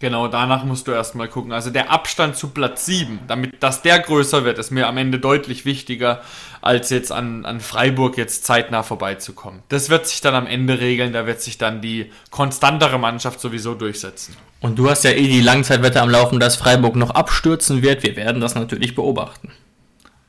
[0.00, 1.50] Genau, danach musst du erstmal gucken.
[1.50, 5.18] Also der Abstand zu Platz 7, damit, dass der größer wird, ist mir am Ende
[5.18, 6.22] deutlich wichtiger,
[6.60, 9.62] als jetzt an, an Freiburg jetzt zeitnah vorbeizukommen.
[9.68, 13.74] Das wird sich dann am Ende regeln, da wird sich dann die konstantere Mannschaft sowieso
[13.74, 14.36] durchsetzen.
[14.60, 18.04] Und du hast ja eh die Langzeitwette am Laufen, dass Freiburg noch abstürzen wird.
[18.04, 19.50] Wir werden das natürlich beobachten.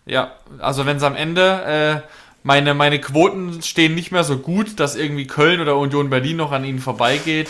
[0.07, 2.09] Ja, also wenn es am Ende, äh,
[2.41, 6.51] meine, meine Quoten stehen nicht mehr so gut, dass irgendwie Köln oder Union Berlin noch
[6.51, 7.49] an ihnen vorbeigeht.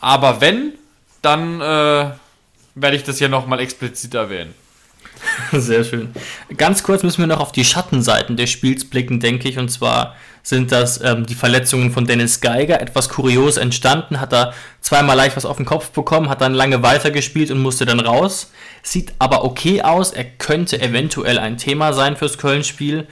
[0.00, 0.72] Aber wenn,
[1.22, 2.10] dann äh,
[2.74, 4.54] werde ich das hier nochmal explizit erwähnen.
[5.52, 6.12] Sehr schön.
[6.56, 9.58] Ganz kurz müssen wir noch auf die Schattenseiten des Spiels blicken, denke ich.
[9.58, 12.80] Und zwar sind das ähm, die Verletzungen von Dennis Geiger.
[12.80, 16.82] Etwas kurios entstanden, hat er zweimal leicht was auf den Kopf bekommen, hat dann lange
[16.82, 18.50] weitergespielt und musste dann raus.
[18.82, 20.12] Sieht aber okay aus.
[20.12, 23.06] Er könnte eventuell ein Thema sein fürs Köln-Spiel.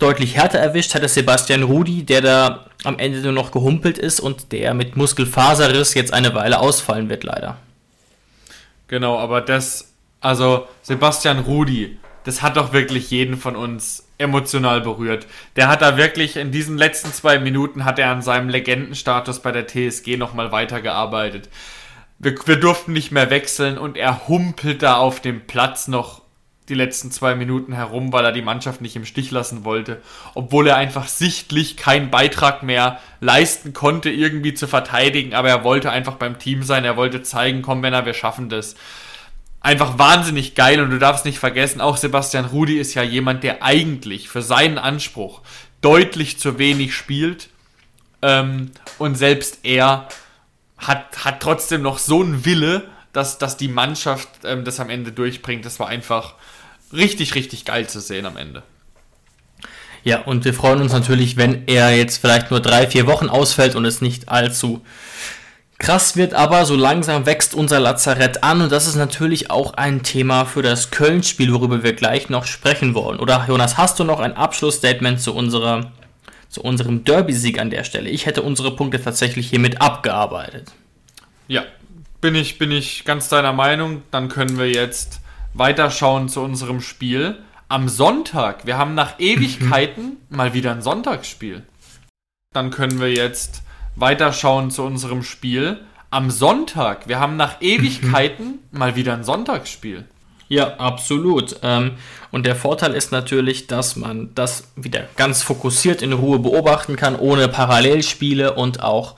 [0.00, 4.18] Deutlich härter erwischt hat es Sebastian Rudi, der da am Ende nur noch gehumpelt ist
[4.18, 7.58] und der mit Muskelfaserriss jetzt eine Weile ausfallen wird, leider.
[8.88, 15.26] Genau, aber das, also Sebastian Rudi, das hat doch wirklich jeden von uns emotional berührt.
[15.56, 19.52] Der hat da wirklich in diesen letzten zwei Minuten hat er an seinem Legendenstatus bei
[19.52, 21.50] der TSG nochmal weitergearbeitet.
[22.18, 26.22] Wir, wir durften nicht mehr wechseln und er humpelt da auf dem Platz noch
[26.70, 30.00] die letzten zwei Minuten herum, weil er die Mannschaft nicht im Stich lassen wollte,
[30.34, 35.90] obwohl er einfach sichtlich keinen Beitrag mehr leisten konnte, irgendwie zu verteidigen, aber er wollte
[35.90, 38.76] einfach beim Team sein, er wollte zeigen, komm Männer, wir schaffen das.
[39.60, 43.62] Einfach wahnsinnig geil und du darfst nicht vergessen, auch Sebastian Rudi ist ja jemand, der
[43.62, 45.42] eigentlich für seinen Anspruch
[45.82, 47.50] deutlich zu wenig spielt
[48.22, 50.08] ähm, und selbst er
[50.78, 55.12] hat, hat trotzdem noch so einen Wille, dass, dass die Mannschaft ähm, das am Ende
[55.12, 55.64] durchbringt.
[55.64, 56.34] Das war einfach
[56.92, 58.62] richtig, richtig geil zu sehen am Ende.
[60.02, 63.74] Ja, und wir freuen uns natürlich, wenn er jetzt vielleicht nur drei, vier Wochen ausfällt
[63.74, 64.82] und es nicht allzu
[65.78, 70.02] krass wird, aber so langsam wächst unser Lazarett an und das ist natürlich auch ein
[70.02, 73.18] Thema für das Köln-Spiel, worüber wir gleich noch sprechen wollen.
[73.18, 75.92] Oder Jonas, hast du noch ein Abschlussstatement zu unserer
[76.50, 78.10] zu unserem Derby-Sieg an der Stelle?
[78.10, 80.72] Ich hätte unsere Punkte tatsächlich hiermit abgearbeitet.
[81.46, 81.64] Ja,
[82.20, 84.02] bin ich, bin ich ganz deiner Meinung.
[84.10, 85.20] Dann können wir jetzt
[85.54, 87.38] weiterschauen zu unserem Spiel.
[87.68, 91.62] Am Sonntag, wir haben nach Ewigkeiten mal wieder ein Sonntagsspiel.
[92.52, 93.62] Dann können wir jetzt
[93.96, 95.80] weiterschauen zu unserem Spiel.
[96.10, 100.04] Am Sonntag, wir haben nach Ewigkeiten mal wieder ein Sonntagsspiel.
[100.48, 101.56] Ja, absolut.
[101.62, 101.92] Ähm,
[102.32, 107.14] und der Vorteil ist natürlich, dass man das wieder ganz fokussiert in Ruhe beobachten kann,
[107.14, 109.14] ohne Parallelspiele und auch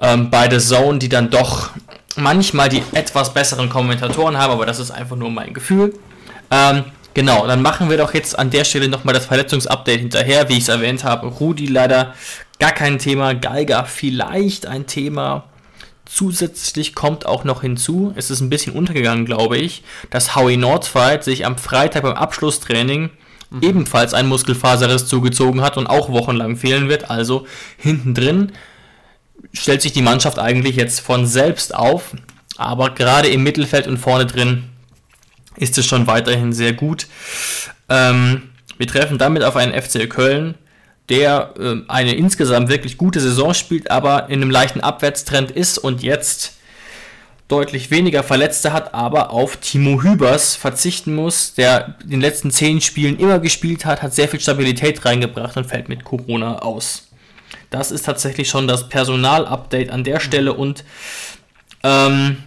[0.00, 1.70] ähm, beide Zone, die dann doch
[2.18, 5.94] manchmal die etwas besseren Kommentatoren haben, aber das ist einfach nur mein Gefühl.
[6.50, 10.48] Ähm, genau, dann machen wir doch jetzt an der Stelle nochmal das Verletzungsupdate hinterher.
[10.48, 12.14] Wie ich es erwähnt habe, Rudi leider
[12.58, 15.44] gar kein Thema, Geiger vielleicht ein Thema.
[16.04, 21.22] Zusätzlich kommt auch noch hinzu, es ist ein bisschen untergegangen, glaube ich, dass Howie Nordfight
[21.22, 23.10] sich am Freitag beim Abschlusstraining
[23.50, 23.62] mhm.
[23.62, 27.10] ebenfalls ein Muskelfaserriss zugezogen hat und auch wochenlang fehlen wird.
[27.10, 28.52] Also hinten drin
[29.52, 32.14] stellt sich die Mannschaft eigentlich jetzt von selbst auf.
[32.56, 34.64] Aber gerade im Mittelfeld und vorne drin
[35.56, 37.06] ist es schon weiterhin sehr gut.
[37.88, 40.54] Ähm, wir treffen damit auf einen FC Köln,
[41.08, 46.02] der äh, eine insgesamt wirklich gute Saison spielt, aber in einem leichten Abwärtstrend ist und
[46.02, 46.54] jetzt
[47.48, 52.80] deutlich weniger Verletzte hat, aber auf Timo Hübers verzichten muss, der in den letzten zehn
[52.80, 57.07] Spielen immer gespielt hat, hat sehr viel Stabilität reingebracht und fällt mit Corona aus.
[57.70, 60.84] Das ist tatsächlich schon das Personalupdate an der Stelle und
[61.82, 62.38] ähm,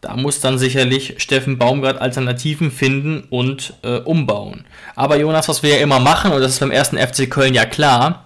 [0.00, 4.64] da muss dann sicherlich Steffen Baumgart Alternativen finden und äh, umbauen.
[4.94, 7.64] Aber Jonas, was wir ja immer machen, und das ist beim ersten FC Köln ja
[7.64, 8.24] klar,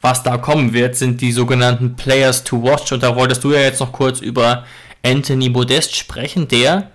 [0.00, 2.92] was da kommen wird, sind die sogenannten Players to Watch.
[2.92, 4.64] Und da wolltest du ja jetzt noch kurz über
[5.02, 6.90] Anthony Modest sprechen, der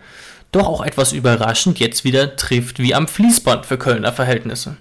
[0.51, 4.77] doch auch etwas überraschend jetzt wieder trifft wie am Fließband für Kölner Verhältnisse.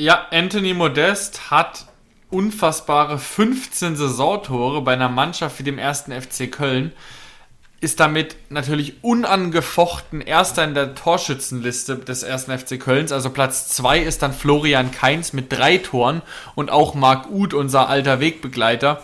[0.00, 1.86] Ja, Anthony Modest hat
[2.30, 6.92] unfassbare 15 Saisontore bei einer Mannschaft wie dem ersten FC Köln
[7.80, 13.10] ist damit natürlich unangefochten erster in der Torschützenliste des ersten FC Kölns.
[13.10, 16.22] Also Platz 2 ist dann Florian Kainz mit drei Toren
[16.54, 19.02] und auch Marc Uth, unser alter Wegbegleiter,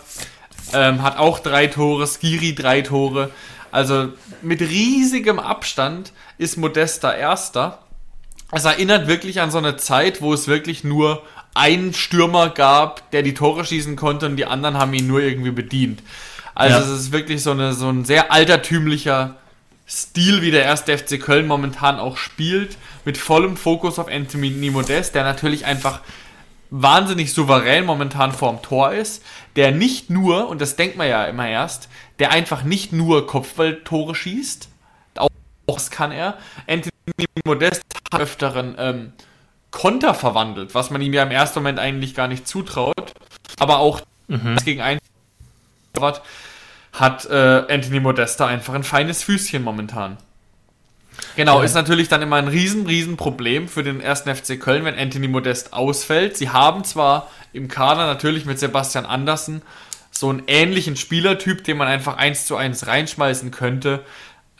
[0.73, 3.31] ähm, hat auch drei Tore, Skiri drei Tore.
[3.71, 7.84] Also mit riesigem Abstand ist Modesta erster.
[8.51, 13.23] Es erinnert wirklich an so eine Zeit, wo es wirklich nur einen Stürmer gab, der
[13.23, 16.03] die Tore schießen konnte und die anderen haben ihn nur irgendwie bedient.
[16.53, 16.83] Also ja.
[16.83, 19.35] es ist wirklich so, eine, so ein sehr altertümlicher
[19.87, 25.15] Stil, wie der erste FC Köln momentan auch spielt, mit vollem Fokus auf Anthony Modest,
[25.15, 26.01] der natürlich einfach
[26.71, 29.23] wahnsinnig souverän momentan vorm Tor ist,
[29.55, 34.15] der nicht nur, und das denkt man ja immer erst, der einfach nicht nur Kopfballtore
[34.15, 34.69] schießt,
[35.17, 35.29] auch
[35.67, 36.37] das kann er.
[36.67, 36.94] Anthony
[37.45, 39.13] Modest hat öfteren ähm,
[39.71, 43.13] Konter verwandelt, was man ihm ja im ersten Moment eigentlich gar nicht zutraut,
[43.59, 44.55] aber auch mhm.
[44.63, 44.99] gegen ein
[46.93, 50.17] hat äh, Anthony Modesta einfach ein feines Füßchen momentan.
[51.35, 51.65] Genau, ja.
[51.65, 55.27] ist natürlich dann immer ein riesen, riesen Problem für den ersten FC Köln, wenn Anthony
[55.27, 56.37] Modest ausfällt.
[56.37, 59.61] Sie haben zwar im Kader natürlich mit Sebastian Andersen
[60.11, 64.03] so einen ähnlichen Spielertyp, den man einfach eins zu eins reinschmeißen könnte,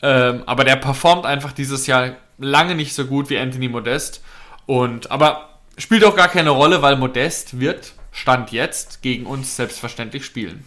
[0.02, 4.22] ähm, aber der performt einfach dieses Jahr lange nicht so gut wie Anthony Modest.
[4.66, 10.24] Und aber spielt auch gar keine Rolle, weil Modest wird Stand jetzt gegen uns selbstverständlich
[10.24, 10.64] spielen.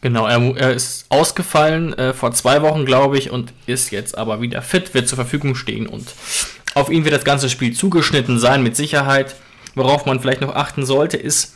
[0.00, 4.40] Genau, er, er ist ausgefallen äh, vor zwei Wochen, glaube ich, und ist jetzt aber
[4.40, 6.14] wieder fit, wird zur Verfügung stehen und
[6.74, 9.34] auf ihn wird das ganze Spiel zugeschnitten sein, mit Sicherheit.
[9.74, 11.54] Worauf man vielleicht noch achten sollte, ist,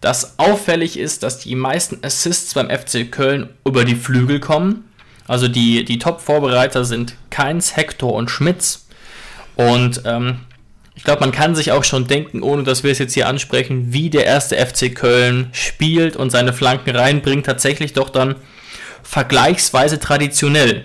[0.00, 4.84] dass auffällig ist, dass die meisten Assists beim FC Köln über die Flügel kommen.
[5.26, 8.86] Also die, die Top-Vorbereiter sind Keins, Hector und Schmitz.
[9.54, 10.40] Und ähm,
[10.94, 13.92] ich glaube, man kann sich auch schon denken, ohne dass wir es jetzt hier ansprechen,
[13.92, 18.36] wie der erste FC Köln spielt und seine Flanken reinbringt, tatsächlich doch dann
[19.02, 20.84] vergleichsweise traditionell.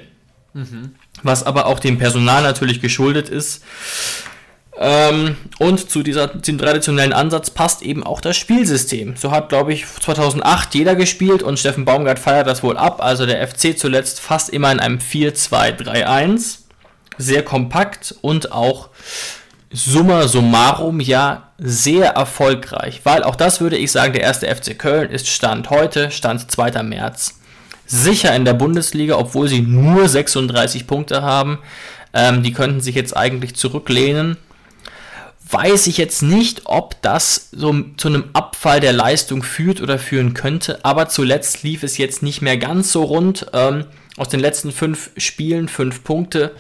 [0.54, 0.96] Mhm.
[1.24, 3.64] Was aber auch dem Personal natürlich geschuldet ist.
[4.80, 9.16] Ähm, und zu dieser, diesem traditionellen Ansatz passt eben auch das Spielsystem.
[9.16, 13.02] So hat, glaube ich, 2008 jeder gespielt und Steffen Baumgart feiert das wohl ab.
[13.02, 16.60] Also der FC zuletzt fast immer in einem 4-2-3-1.
[17.18, 18.90] Sehr kompakt und auch
[19.72, 25.10] summa summarum ja sehr erfolgreich, weil auch das würde ich sagen, der erste FC Köln
[25.10, 26.84] ist Stand heute, Stand 2.
[26.84, 27.40] März,
[27.86, 31.58] sicher in der Bundesliga, obwohl sie nur 36 Punkte haben.
[32.14, 34.38] Ähm, die könnten sich jetzt eigentlich zurücklehnen.
[35.50, 40.34] Weiß ich jetzt nicht, ob das so zu einem Abfall der Leistung führt oder führen
[40.34, 43.48] könnte, aber zuletzt lief es jetzt nicht mehr ganz so rund.
[43.54, 43.86] Ähm,
[44.18, 46.56] aus den letzten fünf Spielen fünf Punkte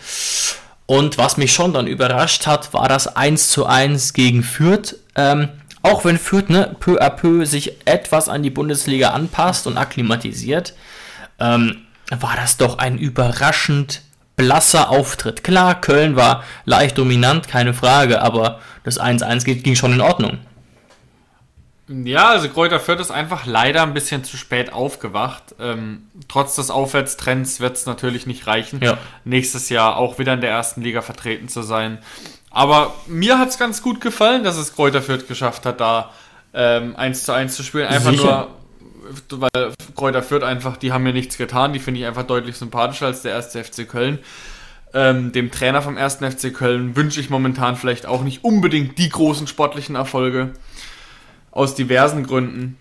[0.88, 4.96] und was mich schon dann überrascht hat, war das 1 zu 1 gegen Fürth.
[5.16, 5.50] Ähm,
[5.82, 10.74] auch wenn Fürth ne, peu à peu sich etwas an die Bundesliga anpasst und akklimatisiert,
[11.40, 14.02] ähm, war das doch ein überraschend
[14.38, 15.44] blasser Auftritt.
[15.44, 20.38] Klar, Köln war leicht dominant, keine Frage, aber das 1-1 ging schon in Ordnung.
[21.90, 25.56] Ja, also Kräuter Fürth ist einfach leider ein bisschen zu spät aufgewacht.
[25.60, 28.98] Ähm, trotz des Aufwärtstrends wird es natürlich nicht reichen, ja.
[29.24, 32.00] nächstes Jahr auch wieder in der ersten Liga vertreten zu sein.
[32.52, 36.12] Aber mir hat es ganz gut gefallen, dass es Kräuter Fürth geschafft hat, da
[36.54, 37.88] ähm, 1 zu 1 zu spielen.
[37.88, 38.24] Einfach Sicher.
[38.24, 38.48] nur,
[39.32, 41.74] weil Kräuter Fürth einfach, die haben mir nichts getan.
[41.74, 44.20] Die finde ich einfach deutlich sympathischer als der erste FC Köln.
[44.94, 49.10] Ähm, dem Trainer vom ersten FC Köln wünsche ich momentan vielleicht auch nicht unbedingt die
[49.10, 50.54] großen sportlichen Erfolge
[51.52, 52.78] aus diversen Gründen.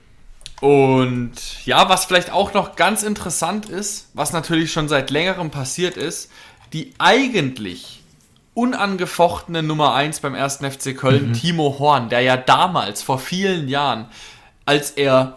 [0.61, 1.33] Und
[1.67, 6.31] ja, was vielleicht auch noch ganz interessant ist, was natürlich schon seit längerem passiert ist,
[6.73, 8.03] die eigentlich
[8.55, 11.33] unangefochtene Nummer 1 beim ersten FC Köln, mhm.
[11.35, 14.07] Timo Horn, der ja damals vor vielen Jahren,
[14.65, 15.37] als er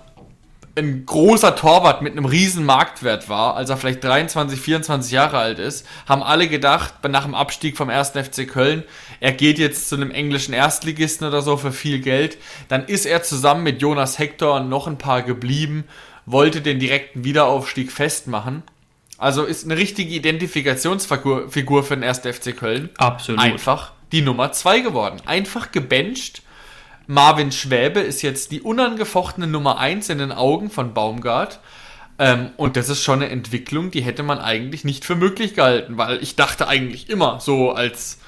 [0.80, 5.60] ein großer Torwart mit einem riesen Marktwert war, als er vielleicht 23, 24 Jahre alt
[5.60, 8.10] ist, haben alle gedacht, nach dem Abstieg vom 1.
[8.12, 8.84] FC Köln,
[9.20, 12.38] er geht jetzt zu einem englischen Erstligisten oder so für viel Geld.
[12.68, 15.86] Dann ist er zusammen mit Jonas Hector und noch ein paar geblieben,
[16.26, 18.64] wollte den direkten Wiederaufstieg festmachen.
[19.18, 22.20] Also ist eine richtige Identifikationsfigur Figur für den 1.
[22.20, 22.90] FC Köln.
[22.98, 23.42] Absolut.
[23.42, 25.18] Einfach die Nummer 2 geworden.
[25.26, 26.42] Einfach gebencht.
[27.12, 31.60] Marvin Schwäbe ist jetzt die unangefochtene Nummer 1 in den Augen von Baumgart.
[32.20, 35.98] Ähm, und das ist schon eine Entwicklung, die hätte man eigentlich nicht für möglich gehalten,
[35.98, 38.20] weil ich dachte eigentlich immer so als,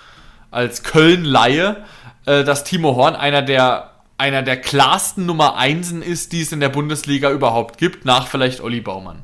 [0.49, 1.85] als Köln-Laie,
[2.25, 6.59] äh, dass Timo Horn einer der einer der klarsten Nummer Einsen ist, die es in
[6.59, 9.23] der Bundesliga überhaupt gibt, nach vielleicht Olli Baumann.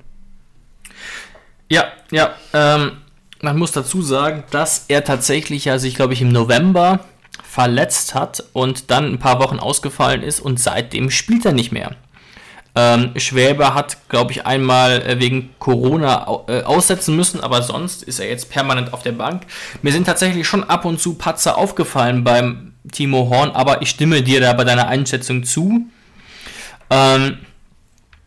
[1.68, 2.98] Ja, ja, ähm,
[3.42, 7.00] man muss dazu sagen, dass er tatsächlich ja sich, glaube ich, im November
[7.44, 11.96] verletzt hat und dann ein paar Wochen ausgefallen ist und seitdem spielt er nicht mehr.
[12.76, 18.20] Ähm, Schwäbe hat, glaube ich, einmal äh, wegen Corona äh, aussetzen müssen, aber sonst ist
[18.20, 19.48] er jetzt permanent auf der Bank.
[19.82, 24.22] Mir sind tatsächlich schon ab und zu Patzer aufgefallen beim Timo Horn, aber ich stimme
[24.22, 25.88] dir da bei deiner Einschätzung zu.
[26.92, 27.40] Ähm,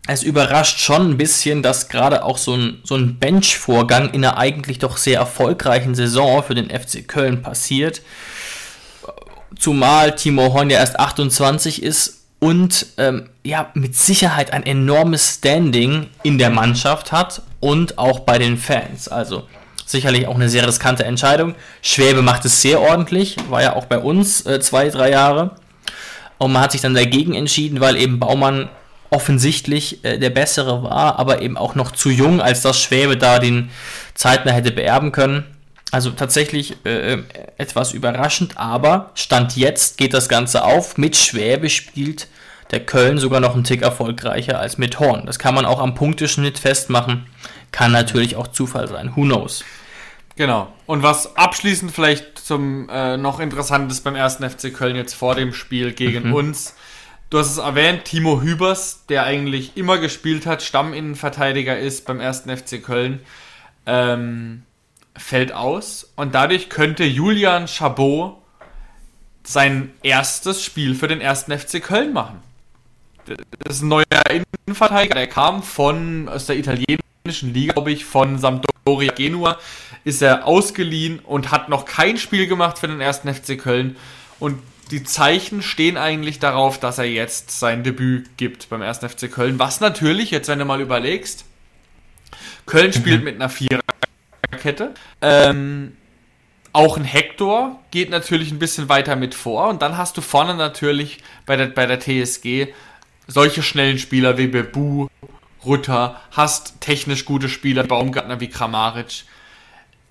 [0.09, 4.37] es überrascht schon ein bisschen, dass gerade auch so ein, so ein Bench-Vorgang in einer
[4.37, 8.03] eigentlich doch sehr erfolgreichen Saison für den FC Köln passiert.
[9.59, 16.09] Zumal Timo Horn ja erst 28 ist und ähm, ja mit Sicherheit ein enormes Standing
[16.23, 19.09] in der Mannschaft hat und auch bei den Fans.
[19.09, 19.45] Also
[19.85, 21.55] sicherlich auch eine sehr riskante Entscheidung.
[21.83, 25.57] Schwäbe macht es sehr ordentlich, war ja auch bei uns äh, zwei, drei Jahre.
[26.39, 28.71] Und man hat sich dann dagegen entschieden, weil eben Baumann
[29.11, 33.39] offensichtlich äh, der bessere war, aber eben auch noch zu jung, als dass Schwäbe da
[33.39, 33.71] den
[34.15, 35.45] zeitnah hätte beerben können.
[35.91, 37.19] Also tatsächlich äh,
[37.59, 40.97] etwas überraschend, aber Stand jetzt geht das Ganze auf.
[40.97, 42.29] Mit Schwäbe spielt
[42.71, 45.27] der Köln sogar noch einen Tick erfolgreicher als mit Horn.
[45.27, 47.27] Das kann man auch am Punkteschnitt festmachen.
[47.73, 49.13] Kann natürlich auch Zufall sein.
[49.17, 49.65] Who knows?
[50.37, 50.73] Genau.
[50.87, 55.53] Und was abschließend vielleicht zum äh, noch interessantes beim ersten FC Köln jetzt vor dem
[55.53, 56.35] Spiel gegen mhm.
[56.35, 56.75] uns
[57.31, 62.55] Du hast es erwähnt, Timo Hübers, der eigentlich immer gespielt hat, Stamminnenverteidiger ist beim ersten
[62.55, 63.21] FC Köln,
[63.87, 64.65] ähm,
[65.17, 66.11] fällt aus.
[66.17, 68.37] Und dadurch könnte Julian Chabot
[69.43, 72.43] sein erstes Spiel für den ersten FC Köln machen.
[73.65, 74.05] Das ist ein neuer
[74.67, 79.59] Innenverteidiger, der kam von aus der italienischen Liga, glaube ich, von Sampdoria Genua,
[80.05, 83.97] ist er ausgeliehen und hat noch kein Spiel gemacht für den ersten FC Köln.
[84.39, 84.59] Und
[84.91, 88.99] die Zeichen stehen eigentlich darauf, dass er jetzt sein Debüt gibt beim 1.
[88.99, 89.59] FC Köln.
[89.59, 91.45] Was natürlich, jetzt wenn du mal überlegst,
[92.67, 93.25] Köln spielt mhm.
[93.25, 93.49] mit einer
[94.61, 94.95] Viererkette.
[95.21, 95.97] Ähm,
[96.73, 99.69] auch ein Hector geht natürlich ein bisschen weiter mit vor.
[99.69, 102.69] Und dann hast du vorne natürlich bei der, bei der TSG
[103.27, 105.09] solche schnellen Spieler wie Bebu,
[105.65, 109.25] Rutter, hast technisch gute Spieler, Baumgartner wie Kramaric.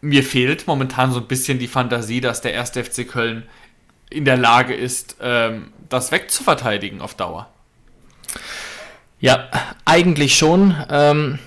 [0.02, 2.72] Mir fehlt momentan so ein bisschen die Fantasie, dass der 1.
[2.72, 3.44] FC Köln
[4.10, 7.50] in der Lage ist, ähm, das wegzuverteidigen auf Dauer.
[9.20, 9.50] Ja,
[9.86, 10.76] eigentlich schon.
[10.90, 11.40] Ähm,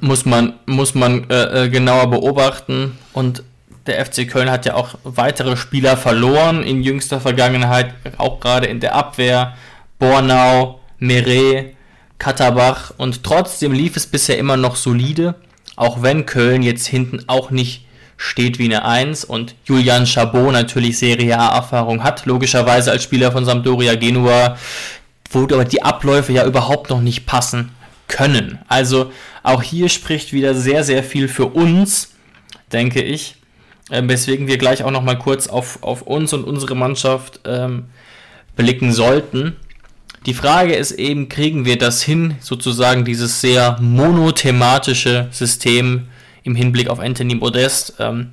[0.00, 2.98] muss man, muss man äh, äh genauer beobachten.
[3.12, 3.42] Und
[3.86, 8.80] der FC Köln hat ja auch weitere Spieler verloren in jüngster Vergangenheit, auch gerade in
[8.80, 9.54] der Abwehr.
[9.98, 11.74] Bornau, Meret,
[12.18, 12.92] Katterbach.
[12.96, 15.34] Und trotzdem lief es bisher immer noch solide,
[15.76, 17.86] auch wenn Köln jetzt hinten auch nicht
[18.16, 23.44] steht wie eine Eins und Julian Chabot natürlich Serie A-Erfahrung hat, logischerweise als Spieler von
[23.44, 24.56] Sampdoria Genua,
[25.30, 27.70] wo aber die Abläufe ja überhaupt noch nicht passen
[28.06, 28.60] können.
[28.68, 29.10] Also
[29.42, 32.14] auch hier spricht wieder sehr, sehr viel für uns,
[32.72, 33.36] denke ich,
[33.90, 37.86] ähm, weswegen wir gleich auch noch mal kurz auf, auf uns und unsere Mannschaft ähm,
[38.56, 39.56] blicken sollten.
[40.26, 46.06] Die Frage ist eben, kriegen wir das hin, sozusagen dieses sehr monothematische System
[46.44, 48.30] im Hinblick auf Anthony Modest ähm,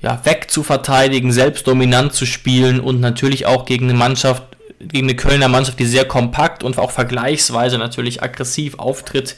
[0.00, 4.49] ja, weg zu verteidigen, selbst dominant zu spielen und natürlich auch gegen eine Mannschaft,
[4.80, 9.36] gegen eine Kölner Mannschaft, die sehr kompakt und auch vergleichsweise natürlich aggressiv auftritt,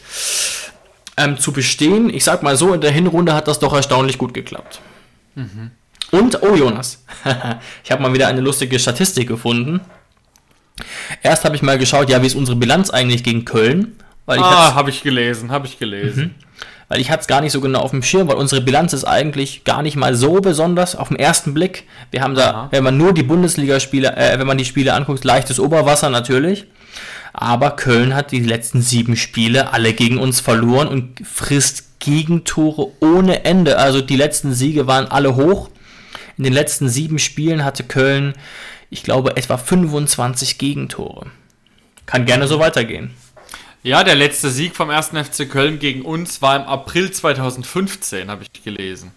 [1.17, 2.09] ähm, zu bestehen.
[2.13, 4.81] Ich sag mal so, in der Hinrunde hat das doch erstaunlich gut geklappt.
[5.35, 5.73] Mhm.
[6.11, 7.05] Und, oh Jonas,
[7.85, 9.81] ich habe mal wieder eine lustige Statistik gefunden.
[11.23, 13.97] Erst habe ich mal geschaut, ja, wie ist unsere Bilanz eigentlich gegen Köln?
[14.27, 16.35] Weil ah, habe ich gelesen, habe ich gelesen.
[16.39, 16.52] Mhm
[16.93, 19.05] weil ich hatte es gar nicht so genau auf dem Schirm, weil unsere Bilanz ist
[19.05, 21.85] eigentlich gar nicht mal so besonders auf den ersten Blick.
[22.11, 22.69] Wir haben da, Aha.
[22.71, 26.67] wenn man nur die Bundesligaspiele, äh, wenn man die Spiele anguckt, leichtes Oberwasser natürlich.
[27.33, 33.47] Aber Köln hat die letzten sieben Spiele alle gegen uns verloren und frisst Gegentore ohne
[33.47, 33.79] Ende.
[33.79, 35.71] Also die letzten Siege waren alle hoch.
[36.37, 38.35] In den letzten sieben Spielen hatte Köln,
[38.91, 41.29] ich glaube, etwa 25 Gegentore.
[42.05, 43.13] Kann gerne so weitergehen.
[43.85, 45.09] Ja, der letzte Sieg vom 1.
[45.09, 49.11] FC Köln gegen uns war im April 2015, habe ich gelesen.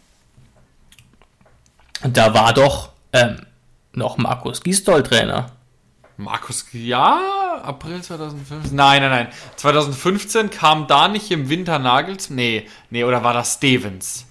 [2.02, 3.46] Da war doch ähm,
[3.94, 5.52] noch Markus Gisdol Trainer.
[6.18, 8.76] Markus, ja, April 2015?
[8.76, 9.28] Nein, nein, nein.
[9.58, 12.32] 2015 kam da nicht im Winter Nagels.
[12.32, 14.26] Nee, nee, oder war das Stevens?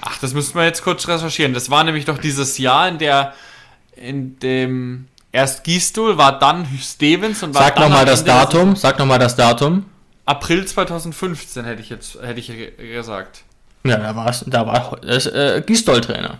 [0.00, 1.54] Ach, das müssten wir jetzt kurz recherchieren.
[1.54, 3.34] Das war nämlich doch dieses Jahr, in der
[3.94, 8.76] in dem erst Gistol war dann Stevens und war Sag nochmal das Datum.
[8.76, 9.86] Sag nochmal das Datum.
[10.24, 13.42] April 2015 hätte ich jetzt hätte ich gesagt.
[13.84, 16.38] Ja, da war es, da war das, äh, Gistol Trainer.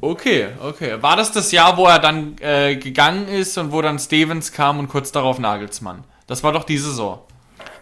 [0.00, 0.96] Okay, okay.
[1.00, 4.78] War das das Jahr, wo er dann äh, gegangen ist und wo dann Stevens kam
[4.78, 6.04] und kurz darauf Nagelsmann?
[6.26, 7.20] Das war doch die Saison.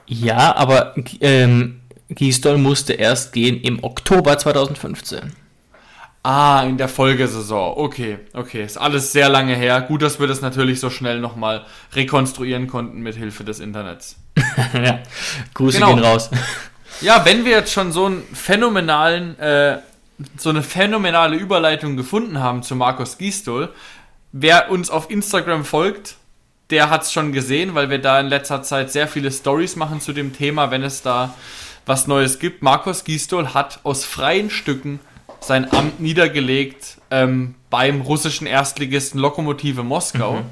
[0.06, 5.32] Ja, aber ähm, Gisdol musste erst gehen im Oktober 2015.
[6.26, 7.74] Ah, in der Folgesaison.
[7.76, 8.64] Okay, okay.
[8.64, 9.82] Ist alles sehr lange her.
[9.82, 14.16] Gut, dass wir das natürlich so schnell nochmal rekonstruieren konnten mit Hilfe des Internets.
[14.72, 15.00] ja,
[15.52, 15.94] Grüße genau.
[15.94, 16.30] gehen raus.
[17.02, 19.80] Ja, wenn wir jetzt schon so einen phänomenalen, äh,
[20.38, 23.68] so eine phänomenale Überleitung gefunden haben zu Markus Gisdol,
[24.32, 26.16] wer uns auf Instagram folgt,
[26.70, 30.00] der hat es schon gesehen, weil wir da in letzter Zeit sehr viele Stories machen
[30.00, 31.34] zu dem Thema, wenn es da
[31.84, 32.62] was Neues gibt.
[32.62, 35.00] Markus Gisdol hat aus freien Stücken
[35.46, 40.36] sein Amt niedergelegt ähm, beim russischen Erstligisten Lokomotive Moskau.
[40.36, 40.44] Mhm.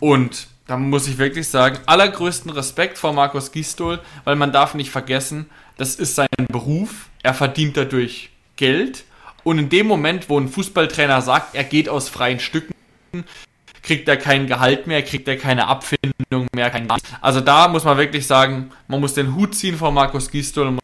[0.00, 4.90] Und da muss ich wirklich sagen, allergrößten Respekt vor Markus Gistol, weil man darf nicht
[4.90, 9.04] vergessen, das ist sein Beruf, er verdient dadurch Geld
[9.44, 12.74] und in dem Moment, wo ein Fußballtrainer sagt, er geht aus freien Stücken,
[13.82, 16.70] kriegt er kein Gehalt mehr, kriegt er keine Abfindung mehr.
[16.70, 16.88] Kein
[17.20, 20.78] also da muss man wirklich sagen, man muss den Hut ziehen vor Markus Gistol und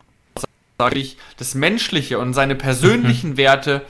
[0.80, 3.36] sage ich, das Menschliche und seine persönlichen mhm.
[3.36, 3.82] Werte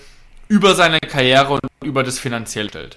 [0.48, 2.96] über seine Karriere und über das Finanzielle stellt.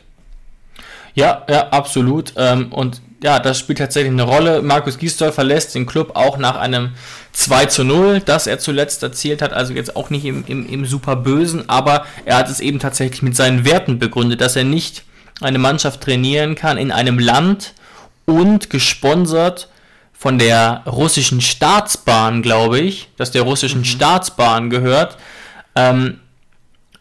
[1.13, 2.33] Ja, ja, absolut.
[2.35, 4.63] Ähm, und ja, das spielt tatsächlich eine Rolle.
[4.63, 6.93] Markus Gisdol verlässt den Club auch nach einem
[7.33, 9.53] 2 zu 0, das er zuletzt erzielt hat.
[9.53, 13.21] Also jetzt auch nicht im, im, im super Bösen, aber er hat es eben tatsächlich
[13.21, 15.03] mit seinen Werten begründet, dass er nicht
[15.39, 17.75] eine Mannschaft trainieren kann in einem Land
[18.25, 19.67] und gesponsert
[20.23, 23.85] von der russischen Staatsbahn, glaube ich, dass der russischen mhm.
[23.85, 25.17] Staatsbahn gehört,
[25.75, 26.21] ähm,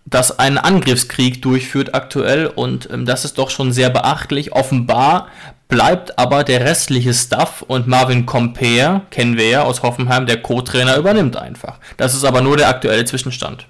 [0.05, 4.55] das einen Angriffskrieg durchführt aktuell und ähm, das ist doch schon sehr beachtlich.
[4.55, 5.29] Offenbar
[5.69, 10.97] bleibt aber der restliche Staff und Marvin Comper, kennen wir ja aus Hoffenheim, der Co-Trainer
[10.97, 11.79] übernimmt einfach.
[11.99, 13.69] Das ist aber nur der aktuelle Zwischenstand.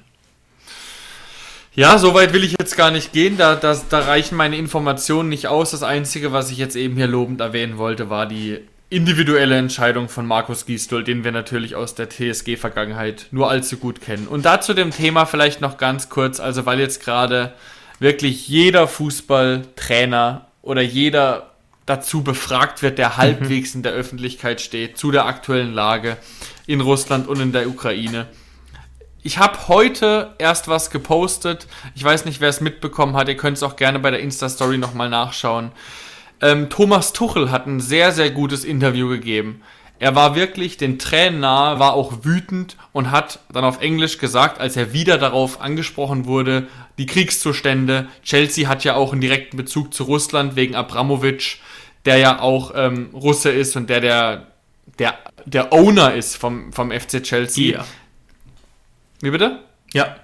[1.74, 3.36] Ja, so weit will ich jetzt gar nicht gehen.
[3.36, 5.72] Da, das, da reichen meine Informationen nicht aus.
[5.72, 8.60] Das Einzige, was ich jetzt eben hier lobend erwähnen wollte, war die
[8.92, 14.28] individuelle Entscheidung von Markus Gisdol, den wir natürlich aus der TSG-Vergangenheit nur allzu gut kennen.
[14.28, 17.54] Und dazu dem Thema vielleicht noch ganz kurz, also weil jetzt gerade
[18.00, 21.52] wirklich jeder Fußballtrainer oder jeder
[21.86, 23.16] dazu befragt wird, der mhm.
[23.16, 26.18] halbwegs in der Öffentlichkeit steht, zu der aktuellen Lage
[26.66, 28.26] in Russland und in der Ukraine.
[29.22, 31.66] Ich habe heute erst was gepostet.
[31.94, 33.28] Ich weiß nicht, wer es mitbekommen hat.
[33.28, 35.72] Ihr könnt es auch gerne bei der Insta-Story nochmal nachschauen.
[36.42, 39.62] Ähm, Thomas Tuchel hat ein sehr, sehr gutes Interview gegeben.
[40.00, 44.60] Er war wirklich den Tränen nahe, war auch wütend und hat dann auf Englisch gesagt,
[44.60, 46.66] als er wieder darauf angesprochen wurde,
[46.98, 48.08] die Kriegszustände.
[48.24, 51.60] Chelsea hat ja auch einen direkten Bezug zu Russland wegen Abramovic,
[52.04, 54.46] der ja auch ähm, Russe ist und der der,
[54.98, 55.14] der,
[55.44, 57.76] der Owner ist vom, vom FC Chelsea.
[57.76, 57.84] Ja.
[59.20, 59.60] Wie bitte?
[59.92, 60.16] Ja.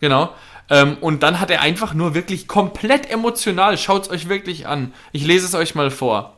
[0.00, 0.34] Genau.
[0.70, 4.92] Ähm, und dann hat er einfach nur wirklich komplett emotional, schaut es euch wirklich an.
[5.12, 6.34] Ich lese es euch mal vor.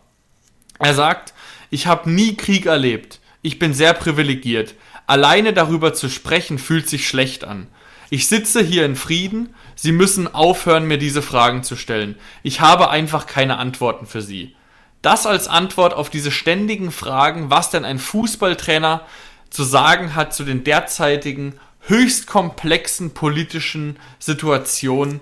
[0.79, 1.35] Er sagt,
[1.71, 3.21] ich habe nie Krieg erlebt.
[3.43, 4.75] Ich bin sehr privilegiert.
[5.07, 7.67] Alleine darüber zu sprechen fühlt sich schlecht an.
[8.11, 9.55] Ich sitze hier in Frieden.
[9.77, 12.17] Sie müssen aufhören, mir diese Fragen zu stellen.
[12.43, 14.55] Ich habe einfach keine Antworten für Sie.
[15.03, 19.07] Das als Antwort auf diese ständigen Fragen, was denn ein Fußballtrainer
[19.49, 25.21] zu sagen hat zu den derzeitigen höchst komplexen politischen Situation.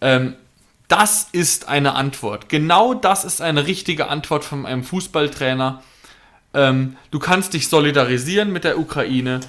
[0.00, 0.34] Ähm,
[0.88, 2.48] das ist eine Antwort.
[2.48, 5.82] Genau das ist eine richtige Antwort von einem Fußballtrainer.
[6.52, 9.40] Ähm, du kannst dich solidarisieren mit der Ukraine,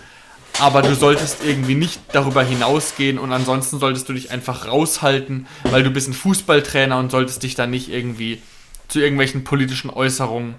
[0.60, 5.82] aber du solltest irgendwie nicht darüber hinausgehen und ansonsten solltest du dich einfach raushalten, weil
[5.82, 8.42] du bist ein Fußballtrainer und solltest dich dann nicht irgendwie
[8.88, 10.56] zu irgendwelchen politischen Äußerungen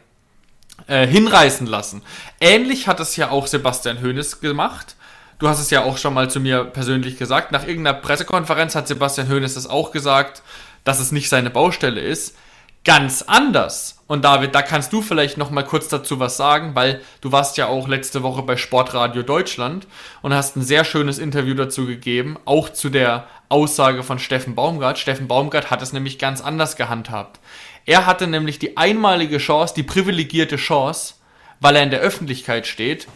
[0.88, 2.03] äh, hinreißen lassen.
[2.40, 4.96] Ähnlich hat es ja auch Sebastian Hoeneß gemacht.
[5.43, 7.51] Du hast es ja auch schon mal zu mir persönlich gesagt.
[7.51, 10.40] Nach irgendeiner Pressekonferenz hat Sebastian Hoeneß das auch gesagt,
[10.84, 12.36] dass es nicht seine Baustelle ist.
[12.84, 14.05] Ganz anders.
[14.07, 17.57] Und David, da kannst du vielleicht noch mal kurz dazu was sagen, weil du warst
[17.57, 19.88] ja auch letzte Woche bei Sportradio Deutschland
[20.20, 25.01] und hast ein sehr schönes Interview dazu gegeben, auch zu der Aussage von Steffen Baumgart.
[25.01, 27.40] Steffen Baumgart hat es nämlich ganz anders gehandhabt.
[27.84, 31.14] Er hatte nämlich die einmalige Chance, die privilegierte Chance,
[31.59, 33.09] weil er in der Öffentlichkeit steht,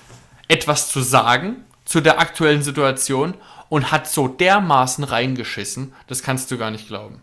[0.48, 3.34] etwas zu sagen zu der aktuellen Situation
[3.70, 7.22] und hat so dermaßen reingeschissen, das kannst du gar nicht glauben.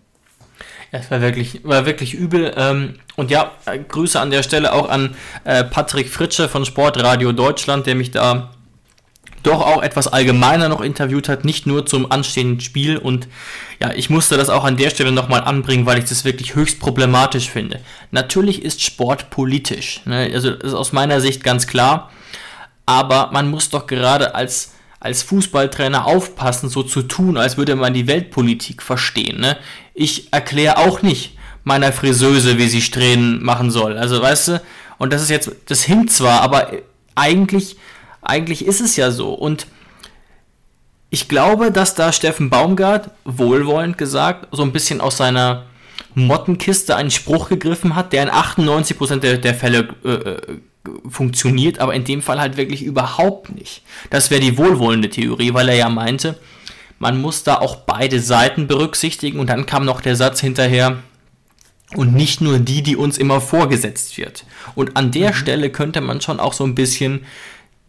[0.92, 2.54] es war wirklich, war wirklich übel.
[2.58, 7.32] Ähm, und ja, äh, Grüße an der Stelle auch an äh, Patrick Fritsche von Sportradio
[7.32, 8.52] Deutschland, der mich da
[9.44, 12.98] doch auch etwas allgemeiner noch interviewt hat, nicht nur zum anstehenden Spiel.
[12.98, 13.28] Und
[13.82, 16.80] ja, ich musste das auch an der Stelle nochmal anbringen, weil ich das wirklich höchst
[16.80, 17.82] problematisch finde.
[18.12, 20.02] Natürlich ist Sport politisch.
[20.06, 20.32] Ne?
[20.34, 22.10] Also das ist aus meiner Sicht ganz klar.
[22.86, 27.94] Aber man muss doch gerade als, als Fußballtrainer aufpassen, so zu tun, als würde man
[27.94, 29.40] die Weltpolitik verstehen.
[29.40, 29.58] Ne?
[29.94, 33.98] Ich erkläre auch nicht meiner Friseuse, wie sie Strähnen machen soll.
[33.98, 34.62] Also weißt du,
[34.98, 36.72] und das ist jetzt, das hinkt zwar, aber
[37.16, 37.78] eigentlich
[38.24, 39.34] eigentlich ist es ja so.
[39.34, 39.68] Und
[41.10, 45.66] ich glaube, dass da Steffen Baumgart, wohlwollend gesagt, so ein bisschen aus seiner
[46.16, 50.38] Mottenkiste einen Spruch gegriffen hat, der in 98% der, der Fälle äh, äh,
[51.08, 53.84] funktioniert, aber in dem Fall halt wirklich überhaupt nicht.
[54.10, 56.38] Das wäre die wohlwollende Theorie, weil er ja meinte,
[57.00, 60.98] man muss da auch beide Seiten berücksichtigen und dann kam noch der Satz hinterher,
[61.96, 64.46] und nicht nur die, die uns immer vorgesetzt wird.
[64.76, 65.36] Und an der mhm.
[65.36, 67.26] Stelle könnte man schon auch so ein bisschen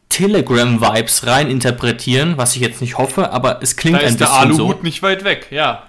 [0.09, 4.25] Telegram-Vibes reininterpretieren, was ich jetzt nicht hoffe, aber es klingt da ein bisschen so.
[4.25, 4.83] ist der Aluhut so.
[4.83, 5.85] nicht weit weg, ja.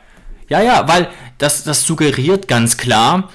[0.48, 3.30] Ja, ja, weil das, das suggeriert ganz klar,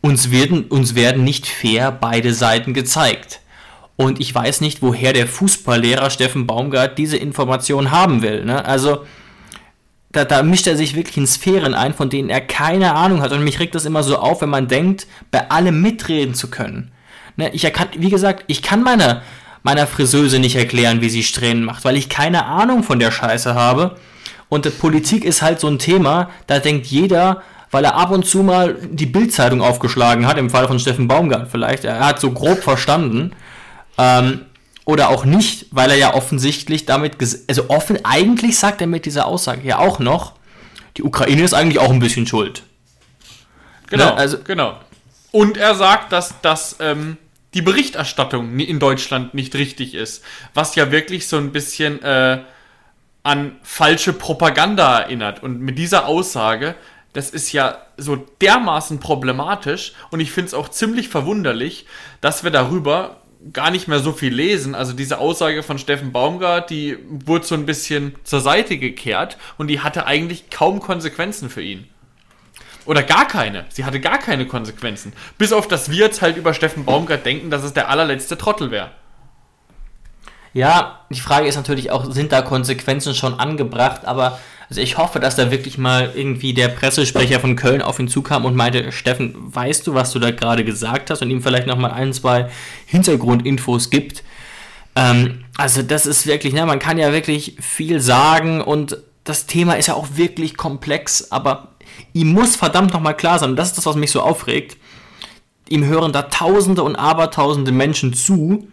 [0.00, 3.40] uns werden, uns werden nicht fair beide Seiten gezeigt.
[3.96, 8.44] Und ich weiß nicht, woher der Fußballlehrer Steffen Baumgart diese Information haben will.
[8.44, 8.64] Ne?
[8.64, 9.04] Also,
[10.12, 13.32] da, da mischt er sich wirklich in Sphären ein, von denen er keine Ahnung hat.
[13.32, 16.92] Und mich regt das immer so auf, wenn man denkt, bei allem mitreden zu können.
[17.36, 17.50] Ne?
[17.52, 19.22] Ich kann, wie gesagt, ich kann meine,
[19.62, 23.54] meiner Friseuse nicht erklären, wie sie Strähnen macht, weil ich keine Ahnung von der Scheiße
[23.54, 23.96] habe.
[24.48, 28.42] Und Politik ist halt so ein Thema, da denkt jeder, weil er ab und zu
[28.42, 32.62] mal die Bildzeitung aufgeschlagen hat, im Fall von Steffen Baumgart vielleicht, er hat so grob
[32.62, 33.32] verstanden,
[33.98, 34.42] ähm,
[34.84, 37.16] oder auch nicht, weil er ja offensichtlich damit,
[37.48, 40.34] also offen, eigentlich sagt er mit dieser Aussage ja auch noch,
[40.96, 42.62] die Ukraine ist eigentlich auch ein bisschen schuld.
[43.88, 44.14] Genau, ne?
[44.14, 44.78] also, genau.
[45.30, 47.18] Und er sagt, dass, dass ähm,
[47.54, 50.24] die Berichterstattung in Deutschland nicht richtig ist.
[50.54, 52.40] Was ja wirklich so ein bisschen äh,
[53.22, 55.42] an falsche Propaganda erinnert.
[55.42, 56.74] Und mit dieser Aussage,
[57.12, 61.86] das ist ja so dermaßen problematisch und ich finde es auch ziemlich verwunderlich,
[62.20, 63.16] dass wir darüber
[63.52, 64.74] gar nicht mehr so viel lesen.
[64.74, 69.68] Also diese Aussage von Steffen Baumgart, die wurde so ein bisschen zur Seite gekehrt und
[69.68, 71.88] die hatte eigentlich kaum Konsequenzen für ihn.
[72.86, 73.66] Oder gar keine.
[73.68, 75.12] Sie hatte gar keine Konsequenzen.
[75.38, 78.70] Bis auf, dass wir jetzt halt über Steffen Baumgart denken, dass es der allerletzte Trottel
[78.70, 78.90] wäre.
[80.52, 84.04] Ja, die Frage ist natürlich auch, sind da Konsequenzen schon angebracht?
[84.04, 84.38] Aber
[84.68, 88.44] also ich hoffe, dass da wirklich mal irgendwie der Pressesprecher von Köln auf ihn zukam
[88.44, 91.22] und meinte, Steffen, weißt du, was du da gerade gesagt hast?
[91.22, 92.48] Und ihm vielleicht nochmal ein, zwei
[92.86, 94.22] Hintergrundinfos gibt.
[94.96, 99.74] Ähm, also das ist wirklich, ne, man kann ja wirklich viel sagen und das Thema
[99.74, 101.68] ist ja auch wirklich komplex, aber
[102.12, 104.76] ihm muss verdammt nochmal klar sein, das ist das, was mich so aufregt,
[105.68, 108.68] ihm hören da Tausende und Abertausende Menschen zu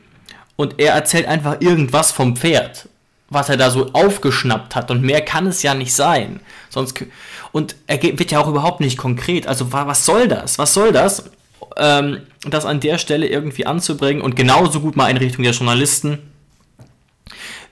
[0.58, 2.90] und er erzählt einfach irgendwas vom Pferd,
[3.30, 6.42] was er da so aufgeschnappt hat und mehr kann es ja nicht sein.
[6.70, 7.06] Sonst
[7.54, 9.48] und er wird ja auch überhaupt nicht konkret.
[9.48, 10.60] Also was soll das?
[10.60, 11.30] Was soll das?
[11.78, 16.20] Ähm, das an der Stelle irgendwie anzubringen und genauso gut mal in Richtung der Journalisten.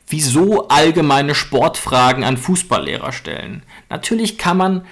[0.07, 3.63] Wieso allgemeine Sportfragen an Fußballlehrer stellen?
[3.89, 4.85] Natürlich kann man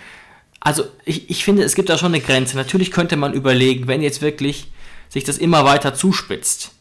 [0.64, 2.56] also ich, ich finde, es gibt da schon eine Grenze.
[2.56, 4.72] Natürlich könnte man überlegen, wenn jetzt wirklich
[5.10, 6.72] sich das immer weiter zuspitzt,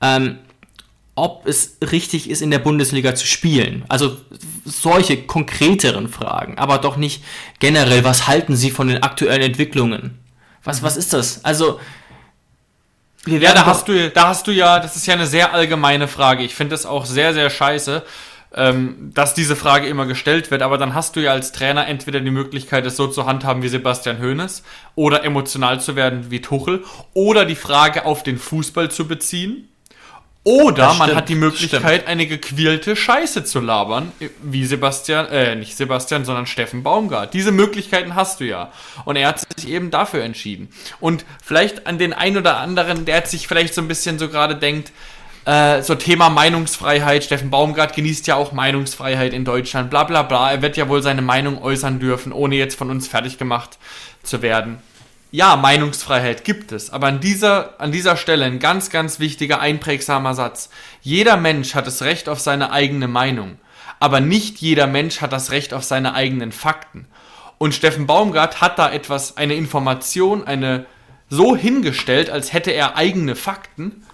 [0.00, 0.38] ähm,
[1.20, 3.84] ob es richtig ist, in der Bundesliga zu spielen.
[3.88, 4.16] Also
[4.64, 7.22] solche konkreteren Fragen, aber doch nicht
[7.58, 10.18] generell, was halten Sie von den aktuellen Entwicklungen?
[10.64, 11.44] Was, was ist das?
[11.44, 11.78] Also,
[13.26, 16.42] ja, da hast, du, da hast du ja, das ist ja eine sehr allgemeine Frage.
[16.42, 18.02] Ich finde das auch sehr, sehr scheiße,
[18.54, 20.62] ähm, dass diese Frage immer gestellt wird.
[20.62, 23.68] Aber dann hast du ja als Trainer entweder die Möglichkeit, es so zu handhaben wie
[23.68, 24.62] Sebastian Hoeneß
[24.94, 29.69] oder emotional zu werden wie Tuchel oder die Frage auf den Fußball zu beziehen.
[30.42, 34.10] Oder man hat die Möglichkeit, eine gequälte Scheiße zu labern,
[34.42, 37.34] wie Sebastian, äh, nicht Sebastian, sondern Steffen Baumgart.
[37.34, 38.72] Diese Möglichkeiten hast du ja.
[39.04, 40.70] Und er hat sich eben dafür entschieden.
[40.98, 44.56] Und vielleicht an den einen oder anderen, der sich vielleicht so ein bisschen so gerade
[44.56, 44.92] denkt,
[45.44, 47.24] äh, so Thema Meinungsfreiheit.
[47.24, 50.52] Steffen Baumgart genießt ja auch Meinungsfreiheit in Deutschland, bla bla bla.
[50.52, 53.78] Er wird ja wohl seine Meinung äußern dürfen, ohne jetzt von uns fertig gemacht
[54.22, 54.78] zu werden.
[55.32, 60.34] Ja, Meinungsfreiheit gibt es, aber an dieser, an dieser Stelle ein ganz, ganz wichtiger, einprägsamer
[60.34, 60.70] Satz.
[61.02, 63.58] Jeder Mensch hat das Recht auf seine eigene Meinung,
[64.00, 67.06] aber nicht jeder Mensch hat das Recht auf seine eigenen Fakten.
[67.58, 70.86] Und Steffen Baumgart hat da etwas, eine Information, eine
[71.28, 74.04] so hingestellt, als hätte er eigene Fakten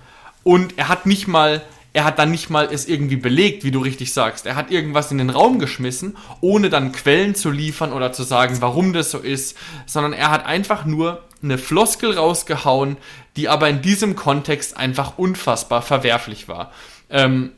[0.43, 1.63] und er hat nicht mal
[1.97, 4.45] er hat dann nicht mal es irgendwie belegt, wie du richtig sagst.
[4.45, 8.59] Er hat irgendwas in den Raum geschmissen, ohne dann Quellen zu liefern oder zu sagen,
[8.61, 12.99] warum das so ist, sondern er hat einfach nur eine Floskel rausgehauen,
[13.37, 16.71] die aber in diesem Kontext einfach unfassbar verwerflich war.
[17.09, 17.53] Ähm,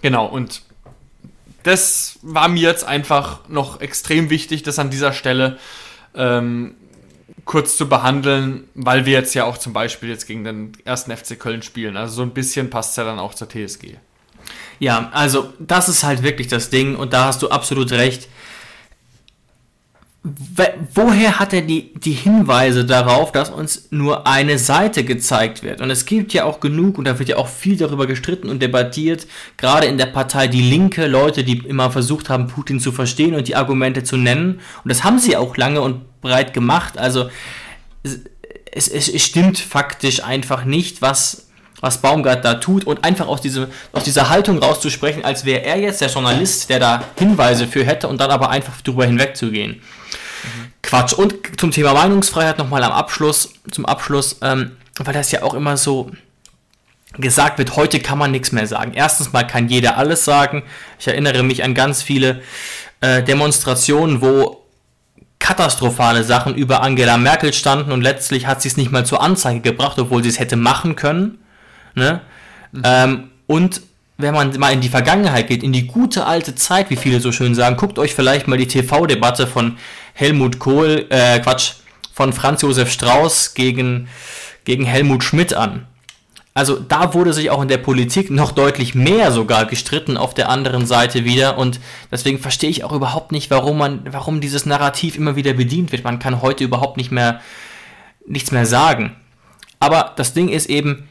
[0.00, 0.62] genau, und
[1.62, 5.58] das war mir jetzt einfach noch extrem wichtig, das an dieser Stelle
[6.14, 6.74] ähm,
[7.48, 11.40] kurz zu behandeln, weil wir jetzt ja auch zum Beispiel jetzt gegen den ersten FC
[11.40, 11.96] Köln spielen.
[11.96, 13.96] Also so ein bisschen passt es ja dann auch zur TSG.
[14.78, 18.28] Ja, also das ist halt wirklich das Ding und da hast du absolut recht
[20.94, 25.80] woher hat er die, die Hinweise darauf, dass uns nur eine Seite gezeigt wird?
[25.80, 28.62] Und es gibt ja auch genug, und da wird ja auch viel darüber gestritten und
[28.62, 29.26] debattiert,
[29.56, 33.48] gerade in der Partei Die Linke, Leute, die immer versucht haben, Putin zu verstehen und
[33.48, 34.60] die Argumente zu nennen.
[34.84, 36.98] Und das haben sie auch lange und breit gemacht.
[36.98, 37.30] Also
[38.72, 41.48] es, es, es stimmt faktisch einfach nicht, was,
[41.80, 45.78] was Baumgart da tut und einfach aus, diese, aus dieser Haltung rauszusprechen, als wäre er
[45.78, 49.80] jetzt der Journalist, der da Hinweise für hätte und dann aber einfach drüber hinwegzugehen.
[50.82, 51.12] Quatsch.
[51.12, 55.76] Und zum Thema Meinungsfreiheit nochmal am Abschluss, zum Abschluss, ähm, weil das ja auch immer
[55.76, 56.10] so
[57.14, 58.92] gesagt wird, heute kann man nichts mehr sagen.
[58.94, 60.62] Erstens mal kann jeder alles sagen.
[60.98, 62.42] Ich erinnere mich an ganz viele
[63.00, 64.64] äh, Demonstrationen, wo
[65.38, 69.60] katastrophale Sachen über Angela Merkel standen und letztlich hat sie es nicht mal zur Anzeige
[69.60, 71.38] gebracht, obwohl sie es hätte machen können.
[71.94, 72.20] Ne?
[72.72, 72.82] Mhm.
[72.84, 73.82] Ähm, und
[74.18, 77.30] wenn man mal in die Vergangenheit geht, in die gute alte Zeit, wie viele so
[77.30, 79.78] schön sagen, guckt euch vielleicht mal die TV-Debatte von
[80.18, 81.74] Helmut Kohl, äh, Quatsch,
[82.12, 84.08] von Franz Josef Strauß gegen,
[84.64, 85.86] gegen Helmut Schmidt an.
[86.54, 90.48] Also da wurde sich auch in der Politik noch deutlich mehr sogar gestritten auf der
[90.48, 91.78] anderen Seite wieder und
[92.10, 96.02] deswegen verstehe ich auch überhaupt nicht, warum man, warum dieses Narrativ immer wieder bedient wird.
[96.02, 97.40] Man kann heute überhaupt nicht mehr
[98.26, 99.14] nichts mehr sagen.
[99.78, 101.07] Aber das Ding ist eben,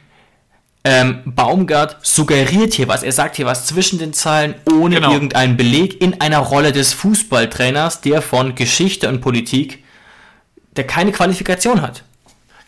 [0.87, 3.03] ähm, Baumgart suggeriert hier was.
[3.03, 5.11] Er sagt hier was zwischen den Zeilen, ohne genau.
[5.11, 9.83] irgendeinen Beleg, in einer Rolle des Fußballtrainers, der von Geschichte und Politik,
[10.77, 12.03] der keine Qualifikation hat.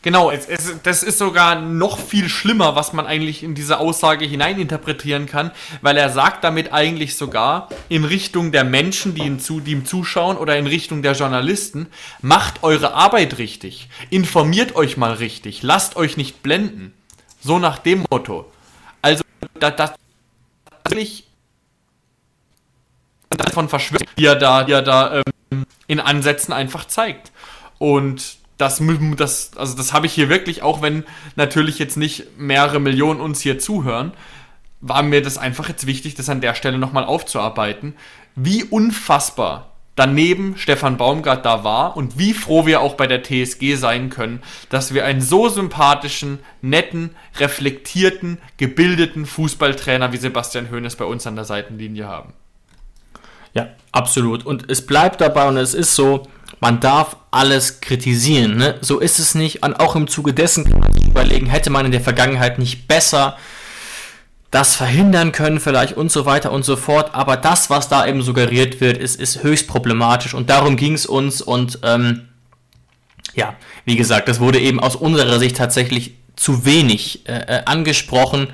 [0.01, 4.25] Genau, es, es, das ist sogar noch viel schlimmer, was man eigentlich in diese Aussage
[4.25, 5.51] hineininterpretieren kann,
[5.81, 9.85] weil er sagt damit eigentlich sogar in Richtung der Menschen, die ihm, zu, die ihm
[9.85, 11.87] zuschauen oder in Richtung der Journalisten,
[12.21, 16.93] macht eure Arbeit richtig, informiert euch mal richtig, lasst euch nicht blenden.
[17.41, 18.51] So nach dem Motto.
[19.01, 19.23] Also,
[19.59, 19.91] das, das
[20.83, 21.25] wirklich
[23.53, 25.21] von Verschwörung, die er da, die er da
[25.51, 27.31] ähm, in Ansätzen einfach zeigt.
[27.77, 28.81] Und das,
[29.15, 33.41] das, also das habe ich hier wirklich, auch wenn natürlich jetzt nicht mehrere Millionen uns
[33.41, 34.11] hier zuhören,
[34.81, 37.95] war mir das einfach jetzt wichtig, das an der Stelle nochmal aufzuarbeiten,
[38.35, 39.68] wie unfassbar
[39.99, 44.41] daneben Stefan Baumgart da war und wie froh wir auch bei der TSG sein können,
[44.69, 51.35] dass wir einen so sympathischen, netten, reflektierten, gebildeten Fußballtrainer wie Sebastian Hoeneß bei uns an
[51.35, 52.31] der Seitenlinie haben.
[53.53, 54.45] Ja, absolut.
[54.45, 56.23] Und es bleibt dabei und es ist so,
[56.61, 58.55] man darf alles kritisieren.
[58.55, 58.75] Ne?
[58.79, 59.63] So ist es nicht.
[59.63, 62.87] Und auch im Zuge dessen kann man sich überlegen, hätte man in der Vergangenheit nicht
[62.87, 63.37] besser
[64.51, 67.13] das verhindern können vielleicht und so weiter und so fort.
[67.13, 71.05] Aber das, was da eben suggeriert wird, ist, ist höchst problematisch und darum ging es
[71.05, 72.29] uns und ähm,
[73.35, 73.53] ja,
[73.85, 78.47] wie gesagt, das wurde eben aus unserer Sicht tatsächlich zu wenig äh, äh angesprochen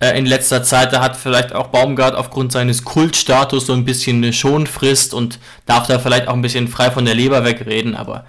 [0.00, 0.92] äh, in letzter Zeit.
[0.92, 5.86] Da hat vielleicht auch Baumgart aufgrund seines Kultstatus so ein bisschen eine Schonfrist und darf
[5.86, 8.24] da vielleicht auch ein bisschen frei von der Leber wegreden, aber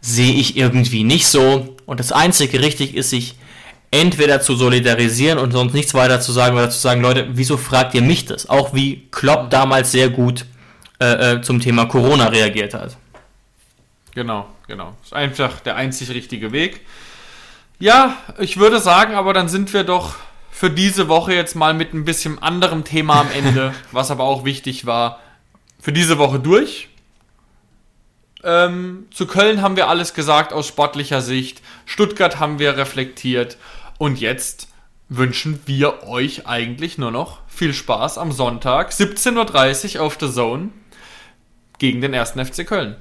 [0.00, 1.76] sehe ich irgendwie nicht so.
[1.84, 3.34] Und das Einzige richtig ist, sich
[3.90, 7.94] entweder zu solidarisieren und sonst nichts weiter zu sagen oder zu sagen, Leute, wieso fragt
[7.94, 8.48] ihr mich das?
[8.48, 10.44] Auch wie Klopp damals sehr gut
[11.00, 12.96] äh, äh, zum Thema Corona reagiert hat.
[14.14, 14.94] Genau, genau.
[15.02, 16.80] Ist einfach der einzig richtige Weg.
[17.78, 20.16] Ja, ich würde sagen, aber dann sind wir doch
[20.50, 24.44] für diese Woche jetzt mal mit ein bisschen anderem Thema am Ende, was aber auch
[24.44, 25.20] wichtig war,
[25.80, 26.88] für diese Woche durch.
[28.42, 31.62] Ähm, zu Köln haben wir alles gesagt aus sportlicher Sicht.
[31.86, 33.56] Stuttgart haben wir reflektiert.
[33.98, 34.68] Und jetzt
[35.08, 40.68] wünschen wir euch eigentlich nur noch viel Spaß am Sonntag, 17.30 Uhr auf The Zone
[41.78, 42.96] gegen den ersten FC Köln.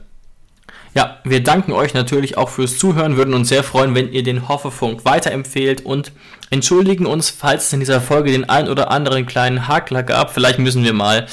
[0.93, 4.47] Ja, wir danken euch natürlich auch fürs Zuhören, würden uns sehr freuen, wenn ihr den
[4.47, 6.11] Hoffefunk weiterempfehlt und
[6.49, 10.33] entschuldigen uns, falls es in dieser Folge den ein oder anderen kleinen Hakler gab.
[10.33, 11.27] Vielleicht müssen wir mal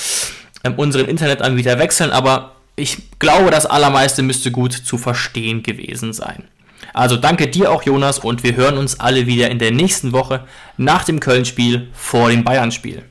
[0.64, 6.44] ähm, unseren Internetanbieter wechseln, aber ich glaube, das Allermeiste müsste gut zu verstehen gewesen sein.
[6.92, 10.44] Also danke dir auch, Jonas, und wir hören uns alle wieder in der nächsten Woche
[10.76, 13.02] nach dem Köln-Spiel vor dem Bayern-Spiel.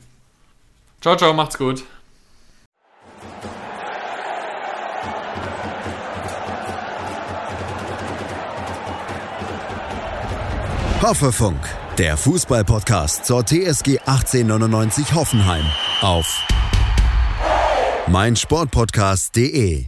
[1.02, 1.84] Ciao, ciao, macht's gut.
[11.02, 11.60] Hoffefunk
[11.98, 15.66] Der Fußball-Podcast zur TSG 1899 Hoffenheim
[16.02, 16.26] auf
[18.08, 19.88] meinsportpodcast.de.